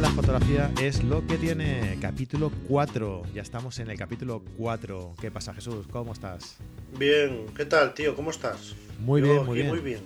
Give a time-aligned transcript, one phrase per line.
[0.00, 3.24] La fotografía es lo que tiene, capítulo 4.
[3.34, 5.14] Ya estamos en el capítulo 4.
[5.20, 5.86] ¿Qué pasa, Jesús?
[5.90, 6.56] ¿Cómo estás?
[6.98, 8.16] Bien, ¿qué tal, tío?
[8.16, 8.74] ¿Cómo estás?
[9.00, 9.68] Muy Yo bien, muy bien.
[9.68, 10.00] muy bien.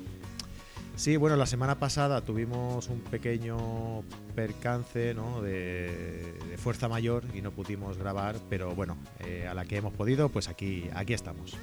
[0.96, 4.02] Sí, bueno, la semana pasada tuvimos un pequeño
[4.34, 5.40] percance ¿no?
[5.40, 9.94] de, de fuerza mayor y no pudimos grabar, pero bueno, eh, a la que hemos
[9.94, 11.54] podido, pues aquí, aquí estamos.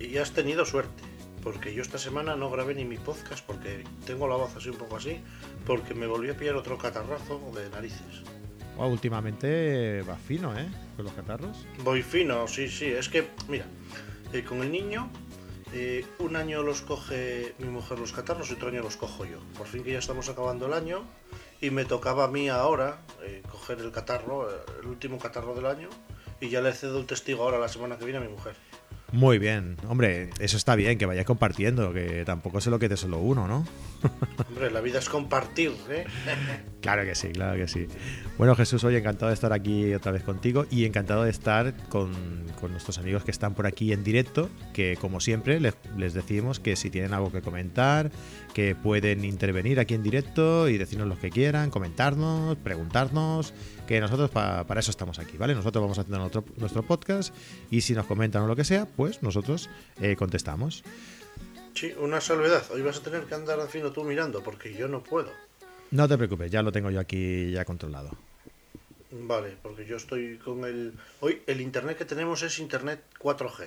[0.00, 1.02] Y has tenido suerte,
[1.46, 4.78] porque yo esta semana no grabé ni mi podcast porque tengo la voz así un
[4.78, 5.20] poco así,
[5.64, 8.24] porque me volví a pillar otro catarrazo de narices.
[8.76, 10.66] Wow, últimamente va fino, ¿eh?
[10.96, 11.64] Con los catarros.
[11.84, 12.86] Voy fino, sí, sí.
[12.86, 13.64] Es que, mira,
[14.32, 15.08] eh, con el niño,
[15.72, 19.38] eh, un año los coge mi mujer los catarros y otro año los cojo yo.
[19.56, 21.04] Por fin que ya estamos acabando el año
[21.60, 24.48] y me tocaba a mí ahora eh, coger el catarro,
[24.80, 25.90] el último catarro del año,
[26.40, 28.56] y ya le cedo el testigo ahora la semana que viene a mi mujer.
[29.12, 33.18] Muy bien, hombre, eso está bien, que vayáis compartiendo, que tampoco se lo quede solo
[33.18, 33.66] uno, ¿no?
[34.48, 36.06] Hombre, la vida es compartir, ¿eh?
[36.86, 37.88] Claro que sí, claro que sí.
[38.38, 42.12] Bueno, Jesús, hoy encantado de estar aquí otra vez contigo y encantado de estar con,
[42.60, 46.60] con nuestros amigos que están por aquí en directo, que como siempre les, les decimos
[46.60, 48.12] que si tienen algo que comentar,
[48.54, 53.52] que pueden intervenir aquí en directo y decirnos lo que quieran, comentarnos, preguntarnos,
[53.88, 55.56] que nosotros pa- para eso estamos aquí, ¿vale?
[55.56, 57.34] Nosotros vamos haciendo nuestro, nuestro podcast
[57.68, 59.68] y si nos comentan o lo que sea, pues nosotros
[60.00, 60.84] eh, contestamos.
[61.74, 62.62] Sí, una salvedad.
[62.72, 65.30] Hoy vas a tener que andar haciendo tú mirando, porque yo no puedo.
[65.90, 68.10] No te preocupes, ya lo tengo yo aquí ya controlado.
[69.10, 70.92] Vale, porque yo estoy con el...
[71.20, 73.64] Hoy el internet que tenemos es internet 4G.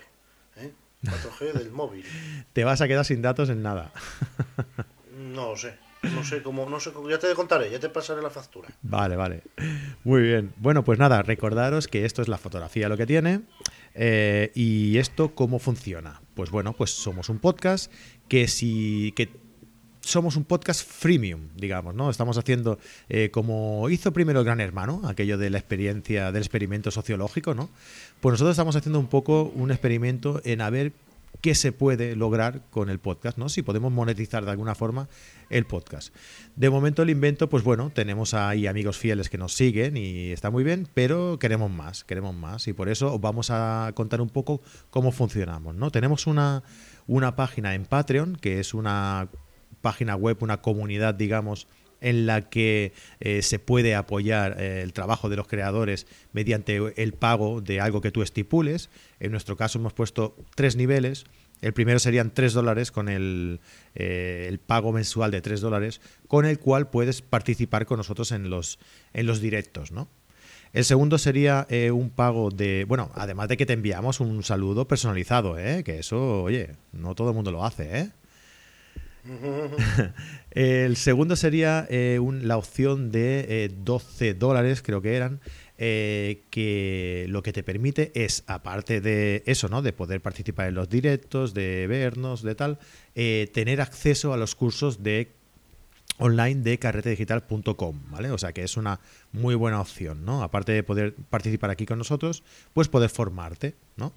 [0.57, 0.71] ¿eh?
[1.03, 2.05] 4G del móvil.
[2.53, 3.91] Te vas a quedar sin datos en nada.
[5.17, 5.75] No sé.
[6.03, 6.69] No sé cómo...
[6.69, 8.69] No sé cómo- ya te contaré, ya te pasaré la factura.
[8.83, 9.41] Vale, vale.
[10.05, 10.53] Muy bien.
[10.55, 13.41] Bueno, pues nada, recordaros que esto es la fotografía lo que tiene.
[13.95, 16.21] eh, y esto cómo funciona.
[16.35, 17.91] Pues bueno, pues somos un podcast
[18.29, 19.29] que si que
[20.09, 22.09] somos un podcast freemium, digamos, ¿no?
[22.09, 26.91] Estamos haciendo eh, como hizo primero el Gran Hermano, aquello de la experiencia, del experimento
[26.91, 27.69] sociológico, ¿no?
[28.19, 30.93] Pues nosotros estamos haciendo un poco un experimento en a ver
[31.41, 33.49] qué se puede lograr con el podcast, ¿no?
[33.49, 35.07] Si podemos monetizar de alguna forma
[35.49, 36.13] el podcast.
[36.55, 40.49] De momento el invento, pues bueno, tenemos ahí amigos fieles que nos siguen y está
[40.49, 44.29] muy bien, pero queremos más, queremos más y por eso os vamos a contar un
[44.29, 45.91] poco cómo funcionamos, ¿no?
[45.91, 46.63] Tenemos una,
[47.07, 49.29] una página en Patreon, que es una
[49.81, 51.67] página web, una comunidad, digamos,
[52.01, 57.13] en la que eh, se puede apoyar eh, el trabajo de los creadores mediante el
[57.13, 58.89] pago de algo que tú estipules.
[59.19, 61.25] En nuestro caso hemos puesto tres niveles.
[61.61, 63.59] El primero serían tres dólares con el,
[63.95, 68.49] eh, el pago mensual de tres dólares, con el cual puedes participar con nosotros en
[68.49, 68.79] los,
[69.13, 70.07] en los directos, ¿no?
[70.71, 75.57] El segundo sería un pago de, bueno, además de que te enviamos un saludo personalizado,
[75.57, 75.83] ¿eh?
[75.83, 78.11] que eso, oye, no todo el mundo lo hace, ¿eh?
[80.51, 85.41] El segundo sería eh, la opción de eh, 12 dólares, creo que eran,
[85.77, 89.81] eh, que lo que te permite es, aparte de eso, ¿no?
[89.81, 92.79] De poder participar en los directos, de vernos, de tal,
[93.15, 95.31] eh, tener acceso a los cursos de
[96.17, 98.31] online de carretedigital.com, ¿vale?
[98.31, 98.99] O sea que es una
[99.31, 100.43] muy buena opción, ¿no?
[100.43, 102.43] Aparte de poder participar aquí con nosotros,
[102.73, 104.11] pues poder formarte, ¿no?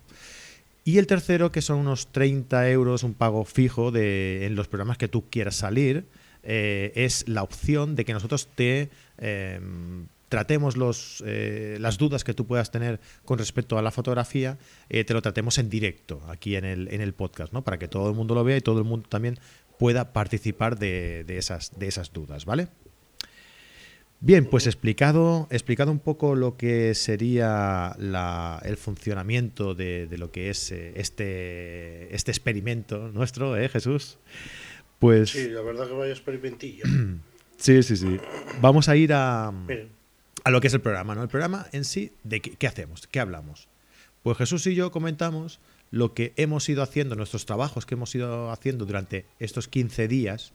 [0.84, 4.98] Y el tercero, que son unos 30 euros, un pago fijo de, en los programas
[4.98, 6.06] que tú quieras salir,
[6.42, 9.60] eh, es la opción de que nosotros te eh,
[10.32, 14.56] tratemos los, eh, las dudas que tú puedas tener con respecto a la fotografía,
[14.88, 17.62] eh, te lo tratemos en directo aquí en el, en el podcast, ¿no?
[17.64, 19.38] Para que todo el mundo lo vea y todo el mundo también
[19.78, 22.68] pueda participar de, de esas, de esas dudas, ¿vale?
[24.24, 30.30] Bien, pues explicado, explicado un poco lo que sería la- el funcionamiento de, de lo
[30.30, 34.18] que es eh, este, este experimento nuestro, ¿eh, Jesús?
[35.00, 36.84] Pues Sí, la verdad que vaya experimentillo.
[37.56, 38.18] sí, sí, sí.
[38.60, 41.22] Vamos a ir a, a lo que es el programa, ¿no?
[41.24, 43.08] El programa en sí, ¿de qué, qué hacemos?
[43.08, 43.66] ¿Qué hablamos?
[44.22, 45.58] Pues Jesús y yo comentamos
[45.90, 50.52] lo que hemos ido haciendo, nuestros trabajos que hemos ido haciendo durante estos 15 días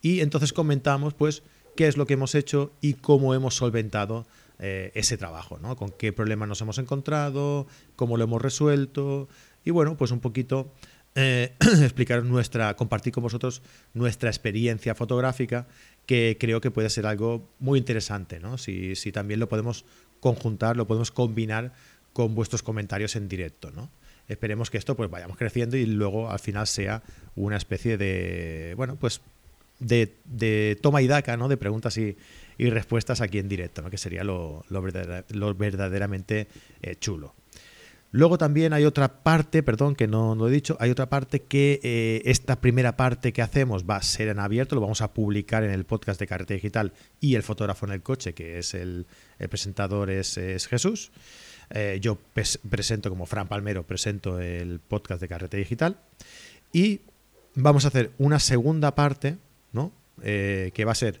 [0.00, 1.42] y entonces comentamos pues
[1.76, 4.26] qué es lo que hemos hecho y cómo hemos solventado
[4.58, 5.76] eh, ese trabajo, ¿no?
[5.76, 7.66] Con qué problemas nos hemos encontrado,
[7.96, 9.28] cómo lo hemos resuelto
[9.64, 10.72] y bueno, pues un poquito
[11.14, 13.62] eh, explicar nuestra, compartir con vosotros
[13.94, 15.66] nuestra experiencia fotográfica
[16.06, 18.58] que creo que puede ser algo muy interesante, ¿no?
[18.58, 19.84] Si, si también lo podemos
[20.20, 21.72] conjuntar, lo podemos combinar
[22.12, 23.90] con vuestros comentarios en directo, ¿no?
[24.28, 27.02] Esperemos que esto pues vayamos creciendo y luego al final sea
[27.34, 29.20] una especie de, bueno, pues
[29.84, 31.48] de, toma y daca, ¿no?
[31.48, 32.16] De preguntas y,
[32.58, 33.90] respuestas aquí en directo, ¿no?
[33.90, 36.48] Que sería lo, lo verdadera- lo verdaderamente
[36.82, 37.34] eh, chulo.
[38.14, 41.80] Luego también hay otra parte, perdón, que no lo he dicho, hay otra parte que
[41.82, 45.64] eh, esta primera parte que hacemos va a ser en abierto, lo vamos a publicar
[45.64, 49.08] en el podcast de Carrete Digital y el fotógrafo en el coche, que es el,
[49.50, 50.38] presentador, es,
[50.68, 51.10] Jesús.
[51.70, 52.16] Eh, yo
[52.70, 55.98] presento como Fran Palmero, presento el podcast de Carrete Digital.
[56.72, 57.00] Y
[57.56, 59.38] vamos a hacer una segunda parte,
[59.74, 59.92] ¿no?
[60.22, 61.20] Eh, que va a ser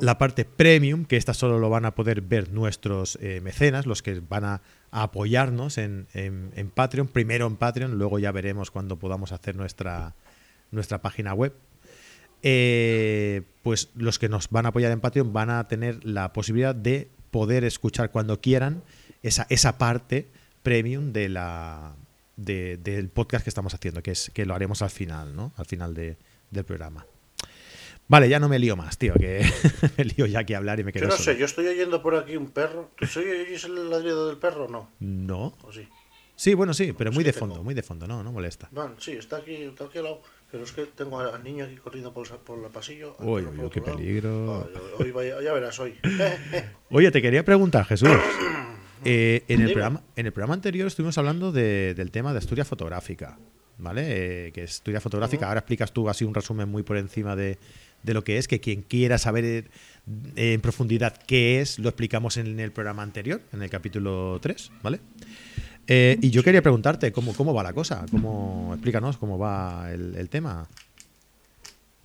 [0.00, 4.20] la parte premium, que esta solo lo van a poder ver nuestros mecenas, los que
[4.20, 4.62] van a
[4.92, 10.14] apoyarnos en, en, Patreon, primero en Patreon, luego ya veremos cuando podamos hacer nuestra,
[10.70, 11.54] nuestra página web.
[12.42, 16.74] Eh, pues los que nos van a apoyar en Patreon van a tener la posibilidad
[16.74, 18.82] de poder escuchar cuando quieran
[19.22, 20.28] esa, esa parte
[20.62, 21.94] premium de la,
[22.36, 25.52] del podcast que estamos haciendo, que es que lo haremos al final, ¿no?
[25.56, 26.16] Al final de,
[26.50, 27.06] del programa.
[28.08, 29.44] Vale, ya no me lío más, tío, que
[29.96, 32.16] me lío ya que hablar y me quedo Yo no sé, yo estoy oyendo por
[32.16, 32.90] aquí un perro.
[32.96, 34.90] ¿Tú oyes el ladrido del perro o no?
[35.00, 35.54] No.
[35.62, 35.88] ¿O sí?
[36.36, 38.68] Sí, bueno, sí, pero muy de fondo, muy de fondo, no, no molesta.
[38.72, 40.22] Bueno, sí, está aquí, está aquí al lado.
[40.52, 43.16] Pero es que tengo al niño aquí corriendo por, por el pasillo.
[43.20, 44.68] Uy, uy, qué peligro.
[44.98, 45.12] hoy,
[45.42, 45.94] ya verás hoy.
[46.90, 48.10] Oye, te quería preguntar, Jesús.
[49.04, 53.36] Eh, en, el programa, en el programa anterior estuvimos hablando del tema de estudia fotográfica,
[53.78, 54.46] ¿vale?
[54.46, 55.48] Eh, que es estudia fotográfica.
[55.48, 57.58] Ahora explicas tú así un resumen muy por encima de,
[58.02, 59.64] de lo que es, que quien quiera saber eh,
[60.36, 65.00] en profundidad qué es, lo explicamos en el programa anterior, en el capítulo 3, ¿vale?
[65.86, 70.28] Eh, y yo quería preguntarte cómo, cómo va la cosa, cómo, explícanos cómo va el,
[70.28, 70.68] tema.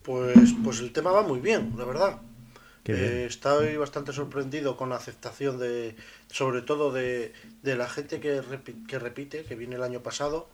[0.03, 2.21] Pues, pues el tema va muy bien, la verdad.
[2.85, 5.95] Eh, estoy bastante sorprendido con la aceptación de,
[6.31, 8.41] sobre todo de, de la gente que,
[8.87, 10.47] que repite, que viene el año pasado.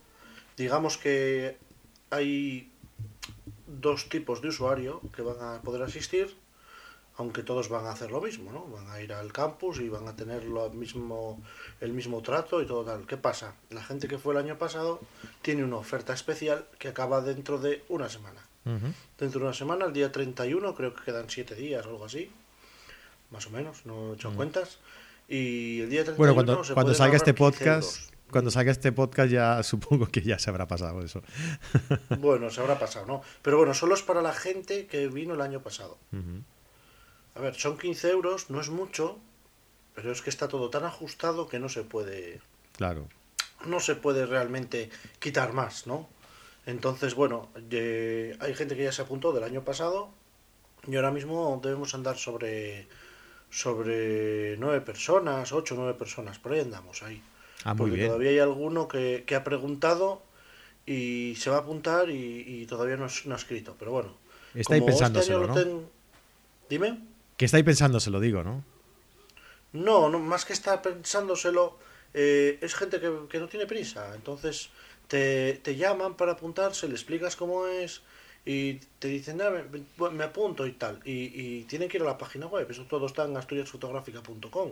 [0.57, 1.57] Digamos que
[2.09, 2.72] hay
[3.79, 6.35] dos tipos de usuario que van a poder asistir,
[7.17, 8.65] aunque todos van a hacer lo mismo, ¿no?
[8.65, 11.41] Van a ir al campus y van a tener lo mismo,
[11.79, 13.05] el mismo trato y todo tal.
[13.05, 13.55] ¿Qué pasa?
[13.69, 14.99] La gente que fue el año pasado
[15.41, 18.41] tiene una oferta especial que acaba dentro de una semana.
[19.19, 22.31] Dentro de una semana, el día 31, creo que quedan 7 días o algo así,
[23.29, 24.79] más o menos, no he hecho cuentas.
[25.27, 29.63] Y el día 31 bueno, cuando, cuando salga este podcast, cuando salga este podcast ya
[29.63, 31.21] supongo que ya se habrá pasado eso.
[32.19, 33.21] Bueno, se habrá pasado, ¿no?
[33.41, 35.97] Pero bueno, solo es para la gente que vino el año pasado.
[37.35, 39.19] A ver, son 15 euros, no es mucho,
[39.95, 42.41] pero es que está todo tan ajustado que no se puede...
[42.75, 43.07] Claro.
[43.65, 44.89] No se puede realmente
[45.19, 46.09] quitar más, ¿no?
[46.65, 50.09] Entonces, bueno, hay gente que ya se apuntó del año pasado
[50.87, 52.87] y ahora mismo debemos andar sobre
[53.53, 57.21] sobre nueve personas, ocho, nueve personas, por ahí andamos ahí.
[57.63, 60.21] Ah, muy porque todavía hay alguno que, ha preguntado
[60.85, 63.75] y se va a apuntar y, todavía no, ha escrito.
[63.79, 64.13] Pero bueno.
[64.53, 65.81] Está ahí este pensándoselo, ¿no?
[66.69, 66.99] Dime.
[67.37, 68.63] Que está ahí pensándoselo, digo, ¿no?
[69.71, 71.79] No, no más que estar pensándoselo,
[72.13, 74.13] eh, es gente que, que, no tiene prisa.
[74.13, 74.69] Entonces
[75.07, 78.01] te, te llaman para apuntarse, le explicas cómo es
[78.45, 79.51] y te dicen, ah,
[80.11, 80.99] me, apunto y tal.
[81.05, 84.71] Y, y, tienen que ir a la página web, eso todo está en asturiasfotográfica.com.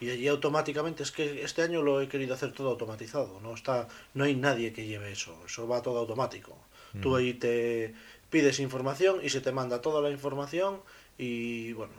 [0.00, 3.88] Y allí automáticamente, es que este año lo he querido hacer todo automatizado, no está
[4.12, 6.56] no hay nadie que lleve eso, eso va todo automático.
[7.00, 7.94] Tú ahí te
[8.30, 10.80] pides información y se te manda toda la información
[11.16, 11.92] y bueno,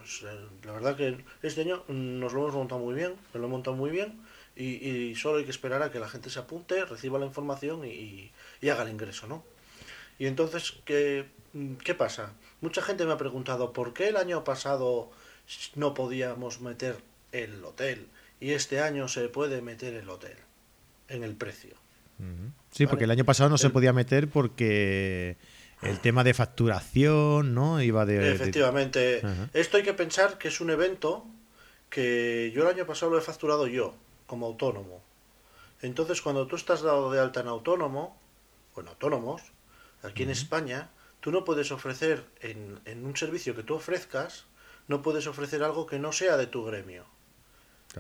[0.63, 3.75] la verdad que este año nos lo hemos montado muy bien, nos lo hemos montado
[3.75, 4.19] muy bien
[4.55, 7.85] y, y solo hay que esperar a que la gente se apunte, reciba la información
[7.85, 9.43] y, y haga el ingreso, ¿no?
[10.21, 11.25] Y entonces, ¿qué,
[11.83, 12.33] ¿qué pasa?
[12.61, 15.09] Mucha gente me ha preguntado por qué el año pasado
[15.73, 16.97] no podíamos meter
[17.31, 18.07] el hotel
[18.39, 20.37] y este año se puede meter el hotel
[21.07, 21.75] en el precio.
[22.69, 25.37] Sí, porque el año pasado no se podía meter porque
[25.81, 27.81] el tema de facturación, ¿no?
[27.81, 28.31] Iba de...
[28.31, 29.23] Efectivamente.
[29.53, 31.25] Esto hay que pensar que es un evento
[31.89, 33.95] que yo el año pasado lo he facturado yo,
[34.27, 35.01] como autónomo.
[35.81, 38.21] Entonces, cuando tú estás dado de alta en autónomo,
[38.75, 39.41] o en autónomos,
[40.03, 40.89] Aquí en España,
[41.19, 44.45] tú no puedes ofrecer en, en, un servicio que tú ofrezcas,
[44.87, 47.05] no puedes ofrecer algo que no sea de tu gremio.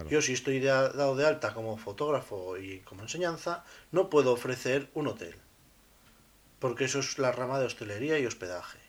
[0.09, 5.07] Yo si estoy dado de alta como fotógrafo y como enseñanza, no puedo ofrecer un
[5.07, 5.35] hotel.
[6.59, 8.79] Porque eso es la rama de hostelería y hospedaje,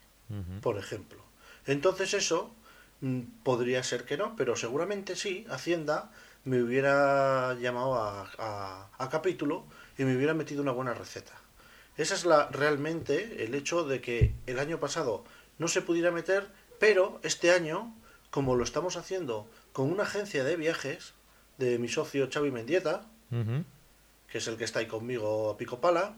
[0.61, 1.21] por ejemplo.
[1.67, 2.55] Entonces eso
[3.01, 6.13] mm, podría ser que no, pero seguramente sí, Hacienda
[6.45, 9.65] me hubiera llamado a, a capítulo
[9.99, 11.42] y me hubiera metido una buena receta.
[11.97, 15.25] Esa es la realmente el hecho de que el año pasado
[15.59, 17.95] no se pudiera meter, pero este año,
[18.31, 21.15] como lo estamos haciendo con una agencia de viajes
[21.59, 26.15] de mi socio Xavi Mendieta, que es el que está ahí conmigo a pico pala,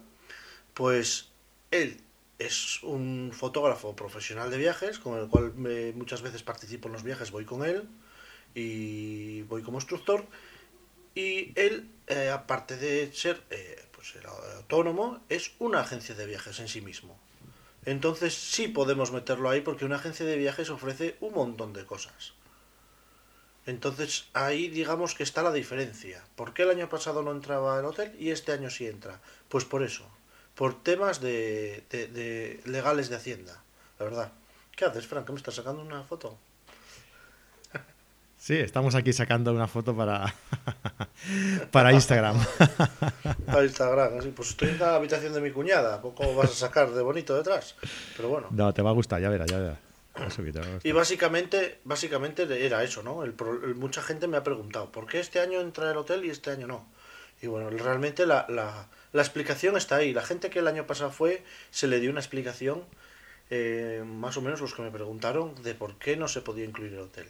[0.74, 1.28] pues
[1.70, 2.00] él
[2.38, 5.52] es un fotógrafo profesional de viajes, con el cual
[5.94, 7.88] muchas veces participo en los viajes, voy con él
[8.54, 10.24] y voy como instructor.
[11.14, 16.60] Y él, eh, aparte de ser eh, pues, el autónomo, es una agencia de viajes
[16.60, 17.18] en sí mismo.
[17.86, 22.34] Entonces sí podemos meterlo ahí porque una agencia de viajes ofrece un montón de cosas.
[23.66, 26.22] Entonces ahí digamos que está la diferencia.
[26.36, 29.20] ¿Por qué el año pasado no entraba el hotel y este año sí entra?
[29.48, 30.06] Pues por eso,
[30.54, 33.62] por temas de, de, de legales de Hacienda,
[33.98, 34.32] la verdad.
[34.76, 35.24] ¿Qué haces, Frank?
[35.24, 36.36] ¿Que me estás sacando una foto?
[38.44, 40.34] Sí, estamos aquí sacando una foto para,
[41.70, 42.36] para Instagram.
[43.46, 44.34] para Instagram, así.
[44.36, 46.02] Pues estoy en la habitación de mi cuñada.
[46.02, 47.74] Poco vas a sacar de bonito detrás.
[48.14, 48.48] Pero bueno.
[48.50, 49.78] No, te va a gustar, ya verás, ya verás.
[50.82, 53.24] Y básicamente, básicamente era eso, ¿no?
[53.24, 53.34] El,
[53.76, 56.66] mucha gente me ha preguntado, ¿por qué este año entra el hotel y este año
[56.66, 56.86] no?
[57.40, 60.12] Y bueno, realmente la, la, la explicación está ahí.
[60.12, 62.84] La gente que el año pasado fue, se le dio una explicación,
[63.48, 66.92] eh, más o menos los que me preguntaron, de por qué no se podía incluir
[66.92, 67.26] el hotel.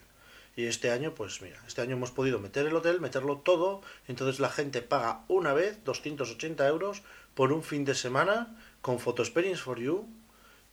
[0.56, 4.38] Y este año, pues mira, este año hemos podido meter el hotel, meterlo todo, entonces
[4.38, 7.02] la gente paga una vez 280 euros
[7.34, 10.08] por un fin de semana con Photo Experience for You,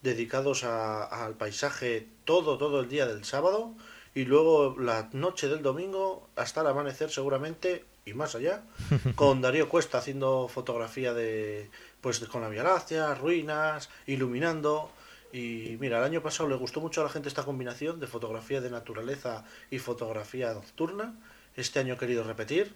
[0.02, 3.74] dedicados a, al paisaje todo, todo el día del sábado,
[4.14, 8.64] y luego la noche del domingo hasta el amanecer seguramente, y más allá,
[9.16, 11.72] con Darío Cuesta haciendo fotografía de,
[12.02, 14.92] pues con la Vía Láctea, ruinas, iluminando,
[15.34, 18.60] y mira, el año pasado le gustó mucho a la gente esta combinación de fotografía
[18.60, 21.16] de naturaleza y fotografía nocturna.
[21.56, 22.74] Este año he querido repetir.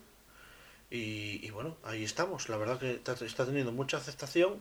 [0.89, 2.47] Y, bueno, ahí estamos.
[2.47, 4.59] La verdad que está, teniendo mucha aceptación.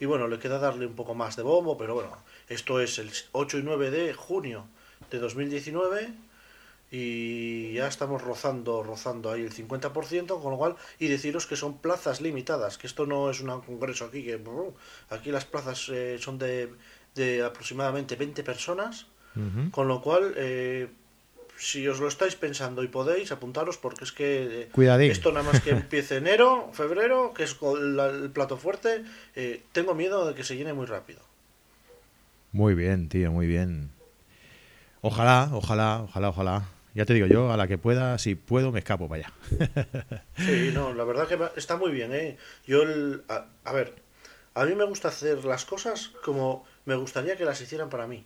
[0.00, 2.16] Y bueno, le queda darle un poco más de bombo, pero bueno,
[2.48, 4.66] esto es el 8 y 9 de junio
[5.10, 6.14] de 2019
[6.96, 11.78] y ya estamos rozando rozando ahí el 50%, con lo cual, y deciros que son
[11.78, 14.40] plazas limitadas, que esto no es un congreso aquí, que
[15.10, 16.72] aquí las plazas eh, son de
[17.14, 19.06] de aproximadamente 20 personas,
[19.72, 20.88] con lo cual, eh,
[21.56, 25.60] si os lo estáis pensando y podéis, apuntaros porque es que eh, esto nada más
[25.60, 29.02] que empiece enero, febrero, que es el plato fuerte,
[29.34, 31.20] eh, tengo miedo de que se llene muy rápido.
[32.52, 33.90] Muy bien, tío, muy bien.
[35.00, 36.68] Ojalá, ojalá, ojalá, ojalá.
[36.94, 40.24] Ya te digo yo, a la que pueda, si puedo, me escapo para allá.
[40.36, 42.36] sí, no, la verdad que está muy bien, ¿eh?
[42.64, 42.82] Yo,
[43.28, 43.96] a ver,
[44.54, 48.24] a mí me gusta hacer las cosas como me gustaría que las hicieran para mí.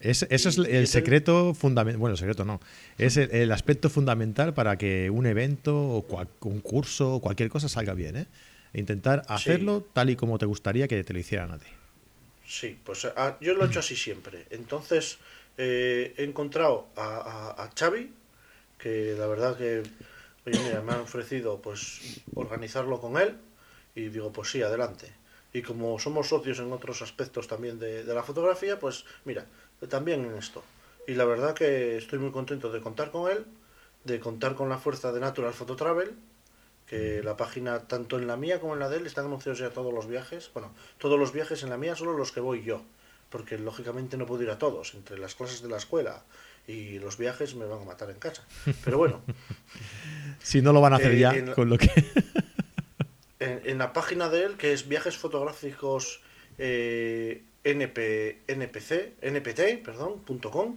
[0.00, 1.98] eso es el secreto fundamental.
[1.98, 2.60] Bueno, el secreto no.
[2.96, 7.94] Es el, aspecto fundamental para que un evento o un curso o cualquier cosa salga
[7.94, 8.16] bien.
[8.16, 8.26] ¿eh?
[8.74, 11.66] Intentar hacerlo tal y como te gustaría que te lo hicieran a ti.
[12.46, 14.46] Sí, pues ah, yo lo he hecho así siempre.
[14.50, 15.18] Entonces
[15.58, 18.10] eh, he encontrado a, a, Xavi,
[18.78, 19.82] que la verdad que
[20.46, 23.36] me han ofrecido pues organizarlo con él
[23.94, 25.17] y digo, pues sí, adelante
[25.52, 29.46] y como somos socios en otros aspectos también de, la fotografía, pues mira,
[29.88, 30.62] también en esto.
[31.06, 33.46] Y la verdad que estoy muy contento de contar con él,
[34.04, 36.14] de contar con la fuerza de Natural Photo Travel,
[36.86, 39.70] que la página, tanto en la mía como en la de él, están anunciados ya
[39.70, 40.50] todos los viajes.
[40.52, 42.82] Bueno, todos los viajes en la mía, solo los que voy yo,
[43.30, 46.24] porque lógicamente no puedo ir a todos, entre las clases de la escuela
[46.66, 48.44] y los viajes me van a matar en casa.
[48.84, 49.22] Pero bueno.
[50.42, 51.90] si no lo van a hacer eh, ya, con lo que
[53.40, 56.20] en, la página de él, que es Viajes Fotográficos
[56.58, 60.76] eh, NP, NPC, NPT, perdón, .com,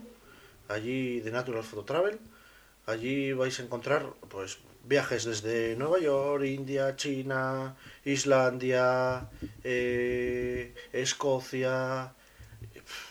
[0.68, 2.18] allí de Natural Photo Travel.
[2.86, 9.28] Allí vais a encontrar pues viajes desde Nueva York, India, China, Islandia,
[9.62, 12.12] eh, Escocia,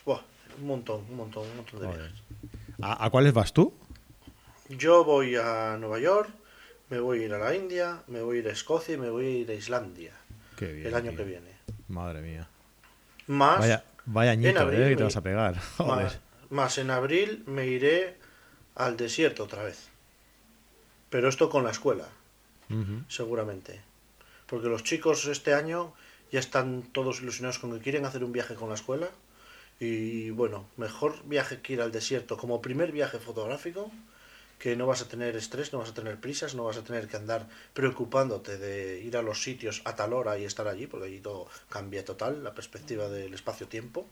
[0.05, 2.23] un montón, un montón, un montón de viajes.
[2.81, 3.73] ¿A, ¿A cuáles vas tú?
[4.69, 6.29] Yo voy a Nueva York,
[6.91, 9.09] me voy a ir a la India, me voy a ir a Escocia y me
[9.09, 10.11] voy a ir a Islandia
[10.59, 11.49] el año que viene.
[11.87, 12.47] Madre mía.
[13.27, 13.59] Más.
[13.59, 15.55] Vaya, vaya añito, eh, que te vas a pegar.
[16.49, 18.17] Más, en abril me iré
[18.75, 19.87] al desierto otra vez.
[21.09, 22.09] Pero esto con la escuela,
[23.07, 23.81] seguramente.
[24.45, 25.93] Porque los chicos este año
[26.29, 29.09] ya están todos ilusionados con que quieren hacer un viaje con la escuela.
[29.79, 33.89] Y bueno, mejor viaje que ir al desierto como primer viaje fotográfico
[34.61, 37.07] que no vas a tener estrés, no vas a tener prisas, no vas a tener
[37.07, 41.07] que andar preocupándote de ir a los sitios a tal hora y estar allí, porque
[41.07, 44.07] allí todo cambia total, la perspectiva del espacio-tiempo.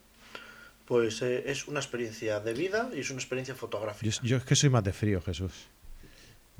[0.85, 4.11] Pues eh, es una experiencia de vida y es una experiencia fotográfica.
[4.23, 5.53] Yo, es que soy más de frío, Jesús.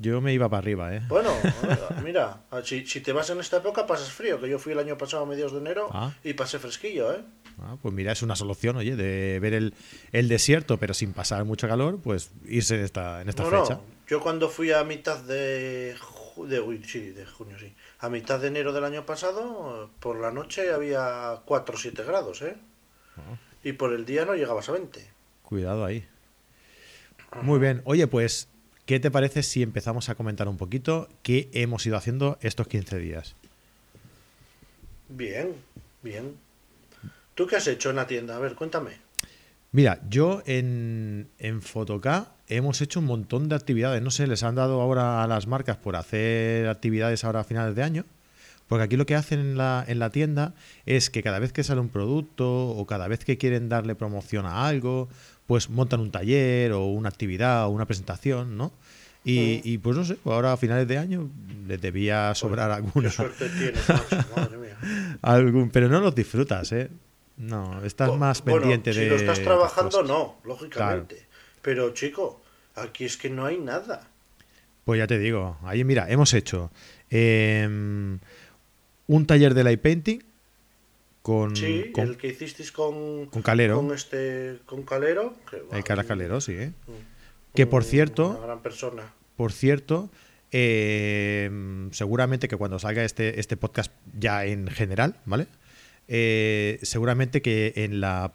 [0.00, 1.02] Yo me iba para arriba, ¿eh?
[1.08, 1.30] Bueno,
[2.02, 5.24] mira, si, te vas en esta época pasas frío, que yo fui el año pasado
[5.24, 6.14] a mediados de enero ah.
[6.24, 7.20] y pasé fresquillo, ¿eh?
[7.60, 9.74] Ah, pues mira, es una solución, oye, de ver el,
[10.12, 13.78] el, desierto, pero sin pasar mucho calor, pues irse en esta, en esta fecha.
[14.08, 15.94] Yo cuando fui a mitad de,
[16.46, 20.72] de, sí, de junio, sí, a mitad de enero del año pasado, por la noche
[20.72, 22.56] había 4 o 7 grados, ¿eh?
[23.18, 23.36] Ah.
[23.62, 25.06] Y por el día no llegabas a 20.
[25.42, 26.08] Cuidado ahí.
[27.42, 27.82] Muy bien.
[27.84, 28.48] Oye, pues
[28.90, 32.98] ¿qué te parece si empezamos a comentar un poquito qué hemos ido haciendo estos 15
[32.98, 33.36] días?
[35.08, 35.54] Bien,
[36.02, 36.34] bien.
[37.36, 38.34] ¿Tú qué has hecho en la tienda?
[38.34, 38.90] A ver, cuéntame.
[39.70, 44.02] Mira, yo en, en Fotoca hemos hecho un montón de actividades.
[44.02, 47.76] No sé, les han dado ahora a las marcas por hacer actividades ahora a finales
[47.76, 48.04] de año.
[48.66, 50.54] Porque aquí lo que hacen en la, en la tienda
[50.84, 54.46] es que cada vez que sale un producto o cada vez que quieren darle promoción
[54.46, 55.08] a algo,
[55.50, 58.70] pues montan un taller o una actividad o una presentación, ¿no?
[59.24, 61.28] Y, y pues no sé, ahora a finales de año
[61.66, 63.08] les debía sobrar alguna.
[63.08, 64.78] Qué suerte tienes, macho, madre mía.
[65.22, 66.88] algún, pero no los disfrutas, ¿eh?
[67.36, 69.08] No, estás más pendiente si de.
[69.08, 71.26] lo estás trabajando, no, lógicamente.
[71.62, 72.40] Pero, chico,
[72.76, 74.06] aquí es que no hay nada.
[74.84, 76.70] Pues ya te digo, ahí mira, hemos hecho
[77.10, 78.20] em,
[79.08, 80.22] un taller de light painting
[81.22, 83.76] con, Sí, Mm, con el que hicisteis con, con Calero.
[83.76, 85.34] con este con Calero.
[85.50, 86.52] Que, el va, cara Calero, sí.
[86.52, 86.72] ¿eh?
[86.86, 86.94] un-
[87.54, 89.02] Que por cierto, Una gran persona.
[89.36, 90.08] por cierto,
[90.52, 95.46] em, seguramente que cuando salga este, este podcast ya en general, ¿vale?
[96.08, 98.32] Eh, seguramente que en la,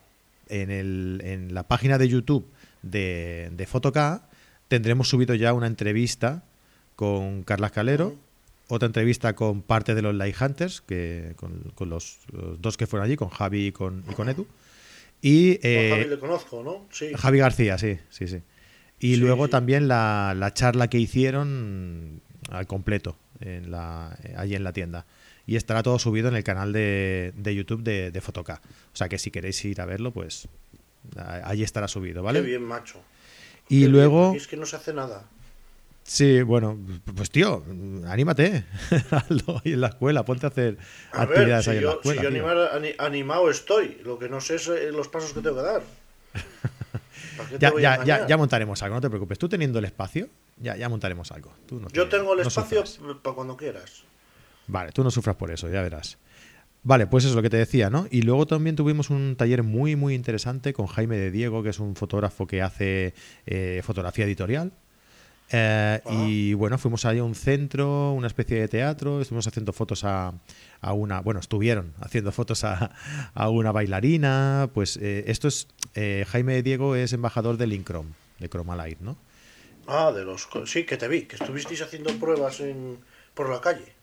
[0.50, 2.46] en, el- en la página de YouTube
[2.84, 4.30] de, de Fotoca
[4.68, 6.44] tendremos subido ya una entrevista
[6.96, 8.16] con Carla Calero.
[8.68, 12.88] Otra entrevista con parte de los Light Hunters, que, con, con los, los dos que
[12.88, 14.48] fueron allí, con Javi y con, y con Edu.
[15.22, 16.86] Y Con eh, Javi le conozco, ¿no?
[16.92, 17.12] Sí.
[17.16, 18.42] Javi García, sí, sí, sí.
[19.00, 19.52] Y Sí, luego sí.
[19.52, 25.06] también la, la charla que hicieron al completo en la, allí en la tienda.
[25.48, 28.62] Y estará todo subido en el canal de, de YouTube de, de Fotoca.
[28.94, 30.48] O sea que si queréis ir a verlo, pues
[31.44, 32.42] allí estará subido, ¿vale?
[32.42, 33.00] Qué bien, macho.
[33.70, 35.30] y Qué luego, es que no se hace nada.
[36.06, 36.80] Sí, bueno,
[37.16, 37.64] pues tío,
[38.08, 38.64] anímate.
[39.12, 40.78] Hazlo ahí en la escuela, ponte a hacer
[41.12, 42.22] A ver, actividades si ahí en la yo, si escuela.
[42.22, 45.64] yo animar- animado estoy, lo que no sé es eh, los pasos que tengo que
[45.64, 45.82] dar.
[47.38, 49.38] ¿Para qué te Ya, ya, ya, montaremos algo, no te preocupes.
[49.40, 50.30] Tú teniendo el espacio,
[50.62, 51.52] ya, ya montaremos algo.
[51.66, 53.18] Tú no Yo te- tengo el no espacio sufras.
[53.22, 54.04] para cuando quieras.
[54.68, 56.18] Vale, tú no sufras por eso, ya verás.
[56.84, 58.08] Vale, pues eso es lo que te decía, ¿no?
[58.12, 61.80] Y luego también tuvimos un taller muy, muy interesante con Jaime de Diego, que es
[61.80, 63.16] un fotógrafo que hace
[63.48, 64.72] eh, fotografía editorial.
[65.52, 70.04] Eh, y bueno, fuimos ahí a un centro, una especie de teatro, estuvimos haciendo fotos
[70.04, 70.34] a,
[70.82, 72.92] a una, bueno, estuvieron haciendo fotos a,
[73.34, 78.08] a una bailarina, pues eh, esto es, eh, Jaime Diego es embajador del Incrom,
[78.40, 79.18] de Chromalight, ¿no?
[79.88, 80.48] Ah, de los.
[80.66, 82.98] Sí, que te vi, que estuvisteis haciendo pruebas en,
[83.36, 83.94] por la calle.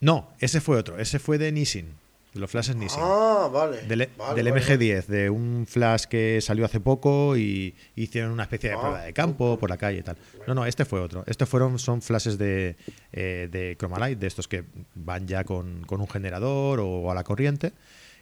[0.00, 1.94] No, ese fue otro, ese fue de Nissin,
[2.36, 3.00] de los flashes Nissin.
[3.02, 3.82] Ah, vale.
[3.82, 8.44] Del, Vale, del vale, MG10, de un flash que salió hace poco y hicieron una
[8.44, 8.80] especie de Ah.
[8.80, 10.16] prueba de campo por la calle y tal.
[10.46, 11.24] No, no, este fue otro.
[11.26, 12.76] Estos fueron, son flashes de,
[13.12, 17.24] eh, de Chromalight, de estos que van ya con, con un generador o a la
[17.24, 17.72] corriente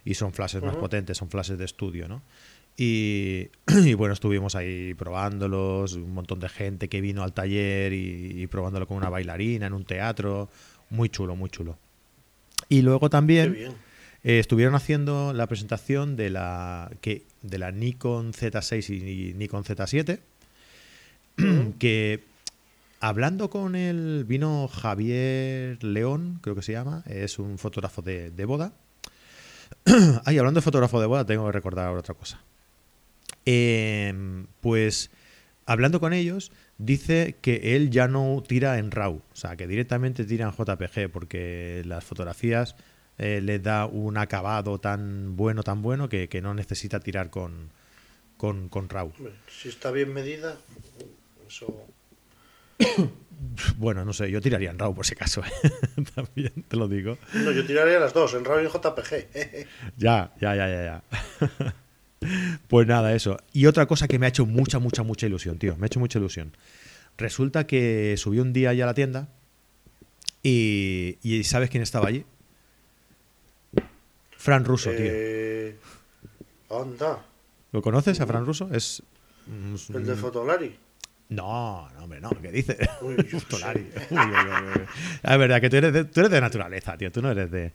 [0.05, 2.23] y son flashes más potentes, son flashes de estudio, ¿no?
[2.77, 3.51] Y,
[3.85, 8.47] y bueno, estuvimos ahí probándolos, un montón de gente que vino al taller y, y
[8.49, 10.49] probándolo con una bailarina en un teatro.
[10.91, 11.79] Muy chulo, muy chulo.
[12.69, 13.75] Y luego Qué también bien.
[14.25, 19.65] Eh, estuvieron haciendo la presentación de la, que, de la Nikon Z6 y, y Nikon
[19.65, 20.19] Z7,
[21.79, 22.25] que
[23.01, 28.45] hablando con él vino Javier León, creo que se llama, es un fotógrafo de, de
[28.47, 28.73] boda.
[30.25, 32.41] Ay, hablando de fotógrafo de boda, tengo que recordar ahora otra cosa.
[33.45, 35.11] Em, pues
[35.67, 40.25] hablando con ellos, dice que él ya no tira en RAW, o sea, que directamente
[40.25, 42.75] tira en JPG, porque las fotografías
[43.19, 47.71] eh, le da un acabado tan bueno, tan bueno, que, que no necesita tirar con,
[48.37, 49.13] con, con RAW.
[49.49, 50.57] Si está bien medida,
[51.47, 51.87] eso.
[53.77, 55.71] Bueno, no sé, yo tiraría en RAW por si acaso, ¿eh?
[56.15, 57.19] también te lo digo.
[57.35, 59.67] No, yo tiraría las dos, en RAW y en JPG.
[59.97, 61.75] Ya, ya, ya, ya, ya.
[62.69, 63.37] Pues nada, eso.
[63.53, 65.77] Y otra cosa que me ha hecho mucha, mucha, mucha ilusión, tío.
[65.77, 66.57] Me ha hecho mucha ilusión.
[67.19, 69.29] Resulta que subí un día ya a la tienda
[70.43, 72.25] y, y ¿sabes quién estaba allí?
[74.45, 75.07] Fran Russo, tío.
[75.09, 75.77] Eh,
[76.71, 77.25] anda,
[77.73, 78.69] ¿Lo conoces a Fran Russo?
[78.75, 79.03] Es...
[79.47, 80.77] mm, el de Fotolari.
[81.31, 82.29] No, no, hombre, no.
[82.43, 82.77] ¿Qué dices?
[83.01, 83.91] Uy, Fotolari.
[84.11, 84.87] Uy, uy, uy, uy.
[85.23, 87.11] Es verdad que tú eres, de, tú eres de naturaleza, tío.
[87.11, 87.73] Tú no eres de...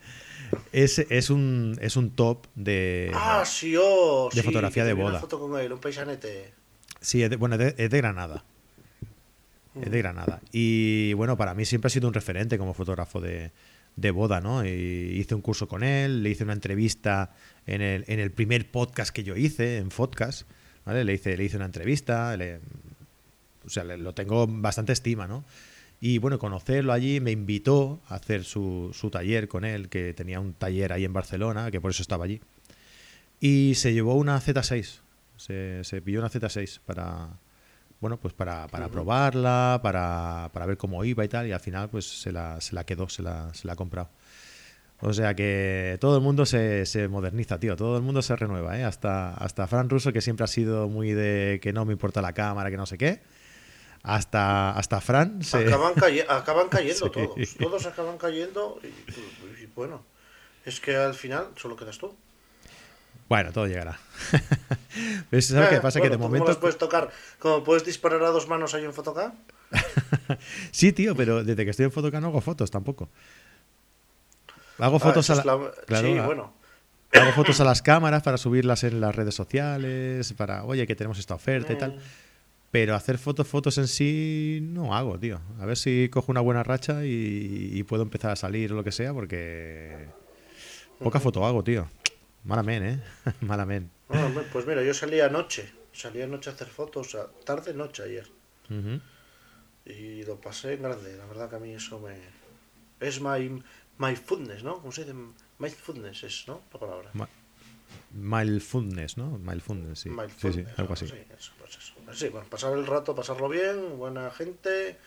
[0.72, 3.12] Es, es, un, es un top de...
[3.16, 5.10] Ah, sí, oh, de sí, fotografía de boda.
[5.10, 6.54] Una foto con él, un paisanete.
[7.02, 8.44] Sí, es de- bueno, es de, es de Granada.
[9.82, 10.40] Es de Granada.
[10.52, 13.52] Y bueno, para mí siempre ha sido un referente como fotógrafo de,
[14.02, 14.66] de boda, ¿no?
[14.66, 17.36] Y hice un curso con él, le hice una entrevista
[17.66, 20.44] en el, en el primer podcast que yo hice, en Podcast,
[20.86, 21.04] ¿vale?
[21.04, 22.60] Le hice, le hice una entrevista, le-
[23.66, 25.44] o sea, le- lo tengo bastante estima, ¿no?
[26.02, 30.40] Y bueno, conocerlo allí me invitó a hacer su, su taller con él, que tenía
[30.40, 32.40] un taller ahí en Barcelona, que por eso estaba allí.
[33.42, 35.00] Y se llevó una Z6,
[35.38, 37.30] Se, se pilló una Z6 para,
[38.00, 41.90] bueno, pues para, para probarla, para, para ver cómo iba y tal, y al final
[41.90, 44.10] pues se la, se la quedó, se la, se la ha comprado.
[45.02, 47.78] O sea que todo el mundo se, se moderniza, tío.
[47.78, 48.84] Todo el mundo se renueva, ¿eh?
[48.84, 52.34] Hasta, hasta Fran Russo, que siempre ha sido muy de que no me importa la
[52.34, 53.22] cámara, que no sé qué.
[54.04, 55.66] Hasta, hasta Fran se...
[55.68, 57.56] Acaban, caye- acaban cayendo todos.
[57.58, 60.04] Todos acaban cayendo y, y bueno,
[60.66, 62.14] es que al final solo quedas tú.
[63.30, 63.98] Bueno, todo llegará.
[65.32, 65.48] ¿Ves?
[65.48, 66.00] ¿Sabes qué Eh, pasa?
[66.00, 66.48] bueno, que de ¿tú cómo momento...
[66.48, 67.10] los puedes tocar?
[67.40, 69.34] ¿Cómo puedes disparar a dos manos ahí en Photocam?
[70.72, 73.10] Sí, tío, pero desde que estoy en Photocam no hago fotos tampoco.
[74.78, 75.56] Hago fotos Ah, a eso la...
[75.58, 76.54] la- claro, sí, a- bueno.
[77.12, 81.18] Hago fotos a las cámaras para subirlas en las redes sociales, para, oye, que tenemos
[81.18, 81.94] esta oferta y tal.
[81.96, 82.00] Mm.
[82.72, 85.42] Pero hacer fotos, fotos en sí no hago, tío.
[85.60, 88.84] A ver si cojo una buena racha y, y puedo empezar a salir o lo
[88.84, 90.06] que sea, porque
[91.00, 91.88] poca foto hago, tío.
[92.44, 93.00] Malamen, ¿eh?
[93.42, 93.90] Malamen.
[94.10, 95.72] Ah, pues mira, yo salí anoche.
[95.94, 98.28] Salí anoche a hacer fotos, a- tarde noche ayer.
[99.86, 101.18] Y lo pasé en grande.
[101.18, 102.18] La verdad que a mí eso me...
[103.00, 103.64] Es my,
[103.98, 104.76] mindfulness, ¿no?
[104.76, 105.16] ¿Cómo se dice?
[105.58, 106.62] Mindfulness es, ¿no?
[106.74, 107.10] La palabra.
[107.14, 107.30] Ma-
[108.12, 109.38] Mindfulness, ¿no?
[109.38, 110.10] Mindfulness, sí.
[110.10, 111.08] Sí, sí, Mindfulness, algo así.
[111.08, 111.94] Sí, eso, pues eso.
[112.14, 114.98] Sí, bueno, pasar el rato, pasarlo bien, buena gente,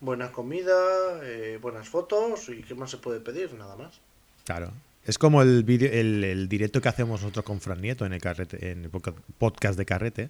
[0.00, 4.00] buena comida, eh, buenas fotos y qué más se puede pedir, nada más.
[4.44, 4.72] Claro.
[5.04, 8.70] Es como el, vídeo- el, directo que hacemos nosotros con Fran Nieto en el, carrete,
[8.70, 10.28] en el podca- podcast de Carrete,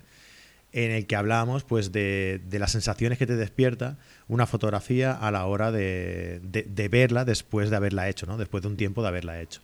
[0.73, 5.31] en el que hablamos pues de, de las sensaciones que te despierta una fotografía a
[5.31, 8.39] la hora de- de verla después de haberla hecho, ¿no?
[8.39, 9.61] Después de un tiempo de haberla hecho.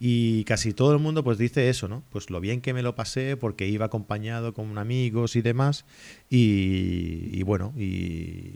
[0.00, 2.04] Y casi todo el mundo pues dice eso, ¿no?
[2.10, 5.84] Pues lo bien que me lo pasé porque iba acompañado con amigos y demás.
[6.30, 7.82] Y, y bueno, y,